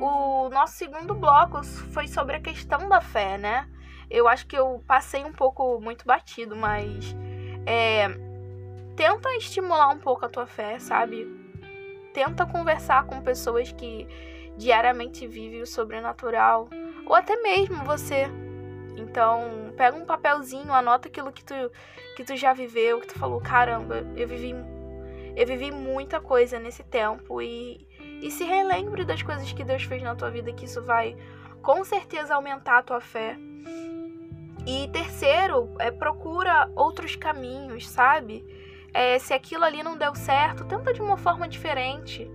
O 0.00 0.48
nosso 0.50 0.74
segundo 0.74 1.14
bloco 1.14 1.62
foi 1.62 2.08
sobre 2.08 2.36
a 2.36 2.40
questão 2.40 2.88
da 2.88 3.00
fé, 3.00 3.38
né? 3.38 3.68
Eu 4.10 4.26
acho 4.28 4.46
que 4.46 4.56
eu 4.56 4.82
passei 4.86 5.24
um 5.24 5.32
pouco 5.32 5.80
muito 5.80 6.04
batido, 6.04 6.56
mas 6.56 7.14
é, 7.66 8.08
tenta 8.96 9.34
estimular 9.36 9.88
um 9.88 9.98
pouco 9.98 10.24
a 10.24 10.28
tua 10.28 10.46
fé, 10.46 10.78
sabe? 10.78 11.26
Tenta 12.12 12.46
conversar 12.46 13.04
com 13.04 13.20
pessoas 13.22 13.72
que 13.72 14.06
diariamente 14.56 15.26
vive 15.26 15.60
o 15.60 15.66
sobrenatural, 15.66 16.68
ou 17.06 17.14
até 17.14 17.36
mesmo 17.36 17.84
você. 17.84 18.26
Então, 18.96 19.72
pega 19.76 19.96
um 19.96 20.04
papelzinho, 20.04 20.72
anota 20.72 21.08
aquilo 21.08 21.32
que 21.32 21.44
tu, 21.44 21.54
que 22.16 22.24
tu 22.24 22.36
já 22.36 22.52
viveu, 22.52 23.00
que 23.00 23.08
tu 23.08 23.18
falou, 23.18 23.40
caramba, 23.40 24.06
eu 24.16 24.26
vivi 24.26 24.54
eu 25.36 25.46
vivi 25.46 25.72
muita 25.72 26.20
coisa 26.20 26.60
nesse 26.60 26.84
tempo 26.84 27.42
e, 27.42 27.88
e 28.22 28.30
se 28.30 28.44
relembre 28.44 29.04
das 29.04 29.20
coisas 29.20 29.50
que 29.52 29.64
Deus 29.64 29.82
fez 29.82 30.00
na 30.00 30.14
tua 30.14 30.30
vida, 30.30 30.52
que 30.52 30.64
isso 30.64 30.80
vai 30.80 31.16
com 31.60 31.82
certeza 31.82 32.36
aumentar 32.36 32.78
a 32.78 32.82
tua 32.82 33.00
fé. 33.00 33.36
E 34.64 34.88
terceiro, 34.92 35.74
é 35.80 35.90
procura 35.90 36.70
outros 36.76 37.16
caminhos, 37.16 37.88
sabe? 37.88 38.44
É, 38.92 39.18
se 39.18 39.34
aquilo 39.34 39.64
ali 39.64 39.82
não 39.82 39.98
deu 39.98 40.14
certo, 40.14 40.64
tenta 40.64 40.92
de 40.92 41.02
uma 41.02 41.16
forma 41.16 41.48
diferente 41.48 42.30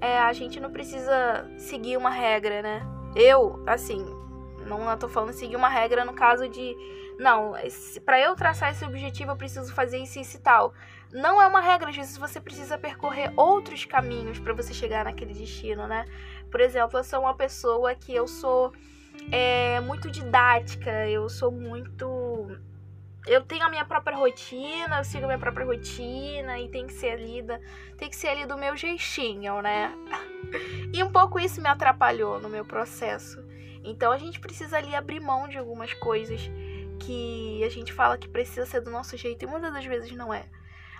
é, 0.00 0.18
a 0.18 0.32
gente 0.32 0.58
não 0.58 0.70
precisa 0.70 1.48
seguir 1.58 1.96
uma 1.96 2.10
regra, 2.10 2.62
né? 2.62 2.82
Eu, 3.14 3.62
assim, 3.66 4.04
não 4.66 4.96
tô 4.96 5.08
falando 5.08 5.32
seguir 5.32 5.56
uma 5.56 5.68
regra 5.68 6.04
no 6.04 6.12
caso 6.12 6.48
de, 6.48 6.76
não, 7.18 7.54
para 8.04 8.20
eu 8.20 8.34
traçar 8.34 8.70
esse 8.70 8.84
objetivo 8.84 9.32
eu 9.32 9.36
preciso 9.36 9.74
fazer 9.74 9.98
isso, 9.98 10.18
e 10.18 10.40
tal. 10.40 10.72
Não 11.12 11.42
é 11.42 11.46
uma 11.46 11.60
regra, 11.60 11.90
às 11.90 11.96
vezes 11.96 12.16
você 12.16 12.40
precisa 12.40 12.78
percorrer 12.78 13.32
outros 13.36 13.84
caminhos 13.84 14.38
para 14.38 14.54
você 14.54 14.72
chegar 14.72 15.04
naquele 15.04 15.34
destino, 15.34 15.86
né? 15.86 16.04
Por 16.50 16.60
exemplo, 16.60 16.98
eu 16.98 17.04
sou 17.04 17.20
uma 17.20 17.34
pessoa 17.34 17.94
que 17.94 18.14
eu 18.14 18.28
sou 18.28 18.72
é, 19.30 19.80
muito 19.80 20.10
didática, 20.10 21.08
eu 21.08 21.28
sou 21.28 21.50
muito 21.50 22.56
eu 23.26 23.42
tenho 23.42 23.64
a 23.64 23.68
minha 23.68 23.84
própria 23.84 24.16
rotina, 24.16 24.98
eu 24.98 25.04
sigo 25.04 25.24
a 25.24 25.28
minha 25.28 25.38
própria 25.38 25.66
rotina 25.66 26.58
e 26.58 26.68
tem 26.68 26.86
que 26.86 26.92
ser 26.92 27.10
ali, 27.10 27.42
da, 27.42 27.60
tem 27.96 28.08
que 28.08 28.16
ser 28.16 28.28
ali 28.28 28.46
do 28.46 28.56
meu 28.56 28.76
jeitinho, 28.76 29.60
né? 29.62 29.92
E 30.92 31.04
um 31.04 31.12
pouco 31.12 31.38
isso 31.38 31.60
me 31.60 31.68
atrapalhou 31.68 32.40
no 32.40 32.48
meu 32.48 32.64
processo. 32.64 33.38
Então 33.84 34.10
a 34.10 34.18
gente 34.18 34.40
precisa 34.40 34.78
ali 34.78 34.94
abrir 34.94 35.20
mão 35.20 35.46
de 35.46 35.56
algumas 35.56 35.94
coisas 35.94 36.50
que 36.98 37.62
a 37.64 37.68
gente 37.68 37.92
fala 37.92 38.18
que 38.18 38.28
precisa 38.28 38.66
ser 38.66 38.80
do 38.80 38.90
nosso 38.90 39.16
jeito 39.16 39.44
e 39.44 39.46
muitas 39.46 39.72
das 39.72 39.84
vezes 39.84 40.10
não 40.12 40.34
é. 40.34 40.46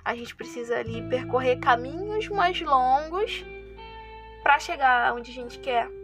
A 0.04 0.14
gente 0.14 0.36
precisa 0.36 0.78
ali 0.78 1.02
percorrer 1.08 1.58
caminhos 1.58 2.28
mais 2.28 2.60
longos 2.60 3.44
para 4.42 4.58
chegar 4.58 5.12
onde 5.14 5.30
a 5.30 5.34
gente 5.34 5.58
quer. 5.58 5.99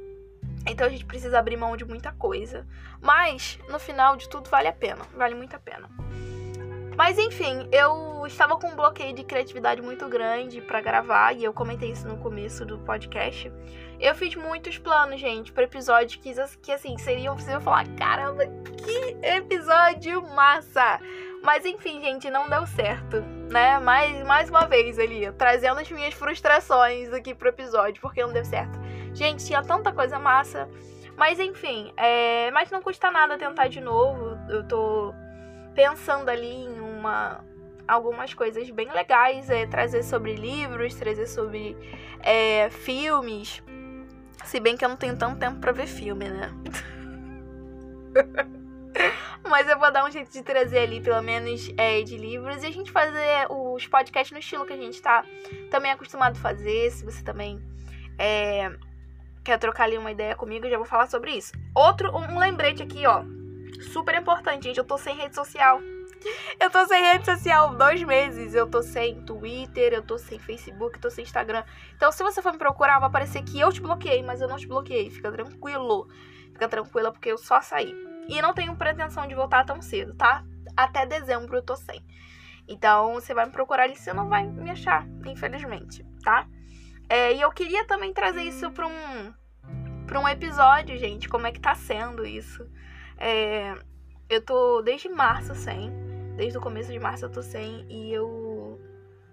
Então 0.66 0.86
a 0.86 0.90
gente 0.90 1.04
precisa 1.04 1.38
abrir 1.38 1.56
mão 1.56 1.76
de 1.76 1.84
muita 1.84 2.12
coisa. 2.12 2.66
Mas, 3.00 3.58
no 3.68 3.78
final 3.78 4.16
de 4.16 4.28
tudo, 4.28 4.50
vale 4.50 4.68
a 4.68 4.72
pena. 4.72 5.04
Vale 5.14 5.34
muito 5.34 5.54
a 5.54 5.58
pena. 5.58 5.88
Mas 6.96 7.18
enfim, 7.18 7.68
eu 7.70 8.26
estava 8.26 8.56
com 8.56 8.68
um 8.68 8.74
bloqueio 8.74 9.14
de 9.14 9.22
criatividade 9.22 9.82
muito 9.82 10.08
grande 10.08 10.62
para 10.62 10.80
gravar 10.80 11.34
e 11.34 11.44
eu 11.44 11.52
comentei 11.52 11.90
isso 11.90 12.08
no 12.08 12.16
começo 12.16 12.64
do 12.64 12.78
podcast. 12.78 13.52
Eu 14.00 14.14
fiz 14.14 14.34
muitos 14.34 14.78
planos, 14.78 15.20
gente, 15.20 15.52
para 15.52 15.64
episódios 15.64 16.16
que, 16.16 16.32
que 16.62 16.72
assim, 16.72 16.96
seriam 16.96 17.36
vocês 17.36 17.62
falar: 17.62 17.86
caramba, 17.96 18.44
que 18.82 19.16
episódio 19.22 20.22
massa! 20.34 20.98
Mas 21.42 21.66
enfim, 21.66 22.00
gente, 22.00 22.30
não 22.30 22.48
deu 22.48 22.66
certo, 22.66 23.20
né? 23.50 23.78
Mais, 23.78 24.24
mais 24.24 24.48
uma 24.48 24.66
vez 24.66 24.98
ali, 24.98 25.30
trazendo 25.32 25.80
as 25.80 25.90
minhas 25.90 26.14
frustrações 26.14 27.12
aqui 27.12 27.34
pro 27.34 27.50
episódio, 27.50 28.00
porque 28.00 28.22
não 28.22 28.32
deu 28.32 28.44
certo. 28.44 28.85
Gente, 29.16 29.46
tinha 29.46 29.62
tanta 29.62 29.90
coisa 29.92 30.18
massa. 30.18 30.68
Mas 31.16 31.40
enfim, 31.40 31.90
é... 31.96 32.50
mas 32.50 32.70
não 32.70 32.82
custa 32.82 33.10
nada 33.10 33.38
tentar 33.38 33.68
de 33.68 33.80
novo. 33.80 34.38
Eu 34.50 34.68
tô 34.68 35.14
pensando 35.74 36.28
ali 36.28 36.64
em 36.64 36.80
uma 36.80 37.42
algumas 37.88 38.34
coisas 38.34 38.68
bem 38.70 38.90
legais, 38.90 39.48
é, 39.48 39.64
trazer 39.64 40.02
sobre 40.02 40.34
livros, 40.34 40.94
trazer 40.94 41.26
sobre 41.26 41.76
é, 42.20 42.68
filmes. 42.68 43.62
Se 44.44 44.60
bem 44.60 44.76
que 44.76 44.84
eu 44.84 44.88
não 44.88 44.96
tenho 44.96 45.16
tanto 45.16 45.38
tempo 45.38 45.60
para 45.60 45.72
ver 45.72 45.86
filme, 45.86 46.28
né? 46.28 46.50
Mas 49.48 49.68
eu 49.68 49.78
vou 49.78 49.92
dar 49.92 50.04
um 50.04 50.10
jeito 50.10 50.30
de 50.32 50.42
trazer 50.42 50.78
ali, 50.78 51.00
pelo 51.00 51.22
menos, 51.22 51.72
é, 51.78 52.02
de 52.02 52.18
livros. 52.18 52.62
E 52.64 52.66
a 52.66 52.72
gente 52.72 52.90
fazer 52.90 53.46
os 53.48 53.86
podcasts 53.86 54.32
no 54.32 54.40
estilo 54.40 54.66
que 54.66 54.72
a 54.72 54.76
gente 54.76 55.00
tá 55.00 55.24
também 55.70 55.92
acostumado 55.92 56.36
a 56.36 56.40
fazer. 56.40 56.90
Se 56.90 57.04
você 57.04 57.22
também 57.22 57.62
é, 58.18 58.68
quer 59.46 59.58
trocar 59.58 59.84
ali 59.84 59.96
uma 59.96 60.10
ideia 60.10 60.34
comigo, 60.34 60.68
já 60.68 60.76
vou 60.76 60.84
falar 60.84 61.06
sobre 61.06 61.30
isso. 61.30 61.52
Outro, 61.72 62.10
um 62.16 62.36
lembrete 62.36 62.82
aqui, 62.82 63.06
ó. 63.06 63.22
Super 63.92 64.16
importante, 64.16 64.64
gente. 64.64 64.78
Eu 64.78 64.84
tô 64.84 64.98
sem 64.98 65.16
rede 65.16 65.36
social. 65.36 65.80
Eu 66.58 66.68
tô 66.68 66.84
sem 66.86 67.00
rede 67.00 67.24
social 67.24 67.76
dois 67.76 68.02
meses. 68.02 68.54
Eu 68.54 68.66
tô 68.66 68.82
sem 68.82 69.22
Twitter, 69.22 69.92
eu 69.92 70.02
tô 70.02 70.18
sem 70.18 70.40
Facebook, 70.40 70.96
eu 70.96 71.00
tô 71.00 71.10
sem 71.10 71.22
Instagram. 71.22 71.62
Então, 71.94 72.10
se 72.10 72.24
você 72.24 72.42
for 72.42 72.52
me 72.52 72.58
procurar, 72.58 72.98
vai 72.98 73.08
aparecer 73.08 73.44
que 73.44 73.60
eu 73.60 73.72
te 73.72 73.80
bloqueei, 73.80 74.20
mas 74.20 74.40
eu 74.40 74.48
não 74.48 74.56
te 74.56 74.66
bloqueei. 74.66 75.10
Fica 75.10 75.30
tranquilo. 75.30 76.08
Fica 76.52 76.68
tranquila, 76.68 77.12
porque 77.12 77.30
eu 77.30 77.38
só 77.38 77.60
saí. 77.60 77.94
E 78.28 78.42
não 78.42 78.52
tenho 78.52 78.74
pretensão 78.74 79.28
de 79.28 79.34
voltar 79.36 79.64
tão 79.64 79.80
cedo, 79.80 80.12
tá? 80.16 80.42
Até 80.76 81.06
dezembro 81.06 81.56
eu 81.56 81.62
tô 81.62 81.76
sem. 81.76 82.04
Então 82.66 83.14
você 83.14 83.32
vai 83.32 83.46
me 83.46 83.52
procurar 83.52 83.84
ali, 83.84 83.94
você 83.94 84.12
não 84.12 84.28
vai 84.28 84.44
me 84.44 84.70
achar, 84.70 85.06
infelizmente, 85.24 86.04
tá? 86.24 86.48
É, 87.08 87.32
e 87.32 87.40
eu 87.40 87.50
queria 87.52 87.84
também 87.84 88.12
trazer 88.12 88.42
isso 88.42 88.70
para 88.70 88.86
um, 88.86 89.32
pra 90.06 90.20
um 90.20 90.28
episódio, 90.28 90.96
gente, 90.96 91.28
como 91.28 91.46
é 91.46 91.52
que 91.52 91.60
tá 91.60 91.74
sendo 91.74 92.26
isso. 92.26 92.68
É, 93.18 93.74
eu 94.28 94.44
tô 94.44 94.82
desde 94.82 95.08
março 95.08 95.54
sem, 95.54 95.90
desde 96.36 96.58
o 96.58 96.60
começo 96.60 96.90
de 96.90 96.98
março 96.98 97.24
eu 97.24 97.30
tô 97.30 97.42
sem, 97.42 97.86
e 97.88 98.12
eu. 98.12 98.80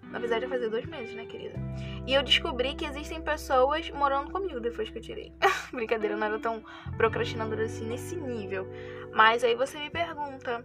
Na 0.03 0.19
verdade, 0.19 0.45
fazer 0.45 0.69
dois 0.69 0.85
meses, 0.85 1.15
né, 1.15 1.25
querida? 1.25 1.57
E 2.05 2.13
eu 2.13 2.21
descobri 2.21 2.75
que 2.75 2.85
existem 2.85 3.19
pessoas 3.19 3.89
morando 3.89 4.31
comigo 4.31 4.59
depois 4.59 4.87
que 4.87 4.99
eu 4.99 5.01
tirei. 5.01 5.33
Brincadeira, 5.73 6.13
eu 6.13 6.19
não 6.19 6.27
era 6.27 6.37
tão 6.37 6.63
procrastinadora 6.97 7.63
assim 7.63 7.87
nesse 7.87 8.15
nível. 8.15 8.67
Mas 9.11 9.43
aí 9.43 9.55
você 9.55 9.79
me 9.79 9.89
pergunta, 9.89 10.63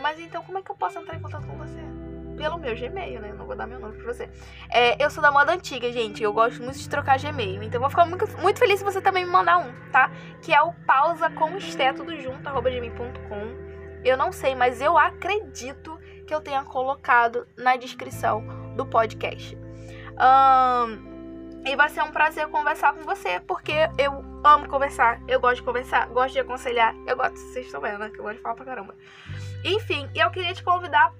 mas 0.00 0.18
então 0.18 0.42
como 0.42 0.56
é 0.56 0.62
que 0.62 0.70
eu 0.70 0.76
posso 0.76 0.98
entrar 0.98 1.14
em 1.14 1.20
contato 1.20 1.46
com 1.46 1.58
você? 1.58 1.99
Pelo 2.36 2.58
meu 2.58 2.74
Gmail, 2.74 3.20
né? 3.20 3.30
Eu 3.30 3.36
não 3.36 3.46
vou 3.46 3.56
dar 3.56 3.66
meu 3.66 3.78
nome 3.78 3.96
pra 3.96 4.12
você. 4.12 4.28
É, 4.70 5.02
eu 5.02 5.10
sou 5.10 5.22
da 5.22 5.30
moda 5.30 5.52
antiga, 5.52 5.90
gente. 5.92 6.22
Eu 6.22 6.32
gosto 6.32 6.62
muito 6.62 6.78
de 6.78 6.88
trocar 6.88 7.18
Gmail. 7.18 7.62
Então 7.62 7.78
eu 7.78 7.80
vou 7.80 7.90
ficar 7.90 8.06
muito, 8.06 8.26
muito 8.38 8.58
feliz 8.58 8.78
se 8.78 8.84
você 8.84 9.00
também 9.00 9.24
me 9.24 9.30
mandar 9.30 9.58
um, 9.58 9.72
tá? 9.90 10.10
Que 10.42 10.54
é 10.54 10.62
o 10.62 10.72
pausa 10.86 11.28
com 11.30 11.50
tudo 11.96 12.16
junto, 12.20 12.62
gmail.com. 12.62 13.70
Eu 14.04 14.16
não 14.16 14.32
sei, 14.32 14.54
mas 14.54 14.80
eu 14.80 14.96
acredito 14.96 15.98
que 16.26 16.34
eu 16.34 16.40
tenha 16.40 16.64
colocado 16.64 17.46
na 17.56 17.76
descrição 17.76 18.42
do 18.76 18.86
podcast. 18.86 19.56
Um, 20.16 21.10
e 21.64 21.76
vai 21.76 21.88
ser 21.90 22.02
um 22.02 22.10
prazer 22.10 22.48
conversar 22.48 22.94
com 22.94 23.02
você, 23.02 23.40
porque 23.40 23.72
eu 23.98 24.24
amo 24.42 24.66
conversar, 24.68 25.20
eu 25.28 25.38
gosto 25.38 25.56
de 25.56 25.62
conversar, 25.62 26.08
gosto 26.08 26.32
de 26.32 26.40
aconselhar, 26.40 26.94
eu 27.06 27.16
gosto, 27.16 27.36
vocês 27.36 27.66
estão 27.66 27.80
vendo, 27.80 27.98
né? 27.98 28.10
Que 28.10 28.18
eu 28.18 28.24
gosto 28.24 28.36
de 28.36 28.42
falar 28.42 28.54
pra 28.54 28.64
caramba. 28.64 28.94
Enfim, 29.64 30.08
eu 30.14 30.30
queria 30.30 30.54
te 30.54 30.62
convidar 30.62 31.12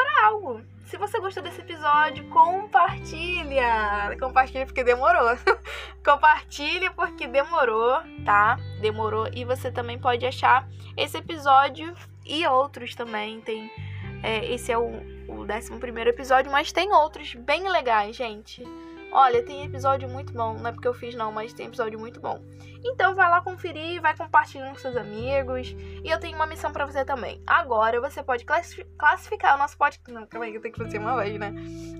para 0.00 0.26
algo. 0.26 0.62
Se 0.86 0.96
você 0.96 1.20
gostou 1.20 1.42
desse 1.42 1.60
episódio, 1.60 2.28
compartilha. 2.30 4.16
Compartilha 4.18 4.66
porque 4.66 4.82
demorou. 4.82 5.36
compartilha 6.04 6.90
porque 6.90 7.28
demorou, 7.28 8.00
tá? 8.24 8.58
Demorou. 8.80 9.28
E 9.32 9.44
você 9.44 9.70
também 9.70 9.98
pode 9.98 10.26
achar 10.26 10.66
esse 10.96 11.18
episódio 11.18 11.94
e 12.26 12.44
outros 12.46 12.94
também. 12.94 13.40
Tem. 13.40 13.70
É, 14.22 14.52
esse 14.52 14.72
é 14.72 14.78
o, 14.78 14.90
o 15.28 15.42
11 15.42 16.08
episódio, 16.08 16.50
mas 16.50 16.72
tem 16.72 16.92
outros 16.92 17.34
bem 17.34 17.68
legais, 17.70 18.16
gente. 18.16 18.64
Olha, 19.12 19.42
tem 19.42 19.64
episódio 19.64 20.08
muito 20.08 20.32
bom. 20.32 20.54
Não 20.54 20.68
é 20.68 20.72
porque 20.72 20.86
eu 20.86 20.94
fiz, 20.94 21.14
não, 21.14 21.32
mas 21.32 21.52
tem 21.52 21.66
episódio 21.66 21.98
muito 21.98 22.20
bom. 22.20 22.40
Então 22.84 23.14
vai 23.14 23.28
lá 23.28 23.40
conferir, 23.40 24.00
vai 24.00 24.16
compartilhando 24.16 24.70
com 24.70 24.78
seus 24.78 24.96
amigos. 24.96 25.74
E 26.02 26.08
eu 26.08 26.18
tenho 26.18 26.36
uma 26.36 26.46
missão 26.46 26.72
para 26.72 26.86
você 26.86 27.04
também. 27.04 27.42
Agora 27.46 28.00
você 28.00 28.22
pode 28.22 28.44
classificar 28.44 29.56
o 29.56 29.58
nosso 29.58 29.76
podcast. 29.76 30.12
Não, 30.12 30.26
calma 30.26 30.46
aí, 30.46 30.54
eu 30.54 30.60
tenho 30.60 30.72
que 30.72 30.82
fazer 30.82 30.98
uma 30.98 31.16
vez, 31.16 31.38
né? 31.38 31.52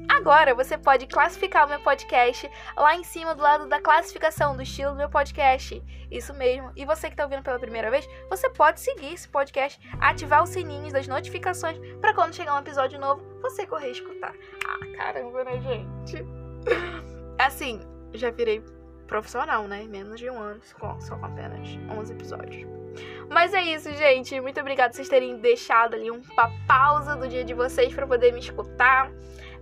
Agora 0.08 0.54
você 0.54 0.78
pode 0.78 1.06
classificar 1.06 1.66
o 1.66 1.68
meu 1.68 1.80
podcast 1.80 2.50
lá 2.76 2.94
em 2.94 3.04
cima 3.04 3.34
do 3.34 3.42
lado 3.42 3.68
da 3.68 3.80
classificação 3.80 4.56
do 4.56 4.62
estilo 4.62 4.92
do 4.92 4.96
meu 4.96 5.10
podcast. 5.10 5.82
Isso 6.10 6.32
mesmo. 6.34 6.72
E 6.74 6.84
você 6.84 7.10
que 7.10 7.16
tá 7.16 7.24
ouvindo 7.24 7.42
pela 7.42 7.58
primeira 7.58 7.90
vez, 7.90 8.08
você 8.28 8.48
pode 8.50 8.80
seguir 8.80 9.14
esse 9.14 9.28
podcast, 9.28 9.80
ativar 10.00 10.42
os 10.42 10.50
sininhos 10.50 10.92
das 10.92 11.06
notificações 11.06 11.78
para 12.00 12.14
quando 12.14 12.34
chegar 12.34 12.54
um 12.54 12.60
episódio 12.60 12.98
novo, 12.98 13.22
você 13.42 13.66
correr 13.66 13.90
escutar. 13.90 14.34
Ah, 14.66 14.96
caramba, 14.96 15.44
né, 15.44 15.60
gente? 15.60 16.39
Assim, 17.38 17.80
já 18.12 18.30
virei 18.30 18.62
profissional, 19.06 19.66
né? 19.66 19.84
Menos 19.88 20.20
de 20.20 20.30
um 20.30 20.38
ano, 20.38 20.60
só 20.62 21.16
com 21.16 21.26
apenas 21.26 21.68
11 21.90 22.12
episódios. 22.12 22.80
Mas 23.28 23.54
é 23.54 23.62
isso, 23.62 23.92
gente. 23.94 24.40
Muito 24.40 24.60
obrigada 24.60 24.90
por 24.90 24.96
vocês 24.96 25.08
terem 25.08 25.36
deixado 25.36 25.94
ali 25.94 26.10
uma 26.10 26.50
pausa 26.66 27.16
do 27.16 27.28
dia 27.28 27.44
de 27.44 27.54
vocês 27.54 27.92
para 27.94 28.06
poder 28.06 28.32
me 28.32 28.40
escutar. 28.40 29.10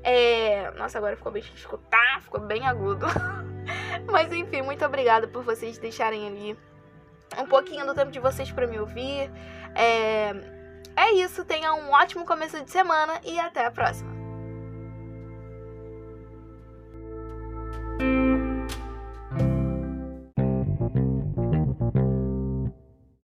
É... 0.03 0.71
Nossa, 0.73 0.99
agora 0.99 1.17
ficou 1.17 1.33
bem 1.33 1.43
escutar, 1.55 2.21
ficou 2.23 2.41
bem 2.41 2.67
agudo. 2.67 3.07
Mas 4.11 4.33
enfim, 4.33 4.63
muito 4.63 4.85
obrigada 4.85 5.29
por 5.29 5.43
vocês 5.43 5.79
deixarem 5.79 6.27
ali 6.27 6.59
um 7.39 7.47
pouquinho 7.47 7.87
do 7.87 7.95
tempo 7.95 8.11
de 8.11 8.21
vocês 8.21 8.51
para 8.51 8.67
me 8.67 8.79
ouvir. 8.79 9.31
É... 9.75 10.31
é 10.97 11.13
isso, 11.15 11.45
tenha 11.45 11.75
um 11.75 11.91
ótimo 11.91 12.25
começo 12.25 12.63
de 12.65 12.71
semana 12.71 13.21
e 13.25 13.39
até 13.39 13.67
a 13.67 13.71
próxima. 13.71 14.18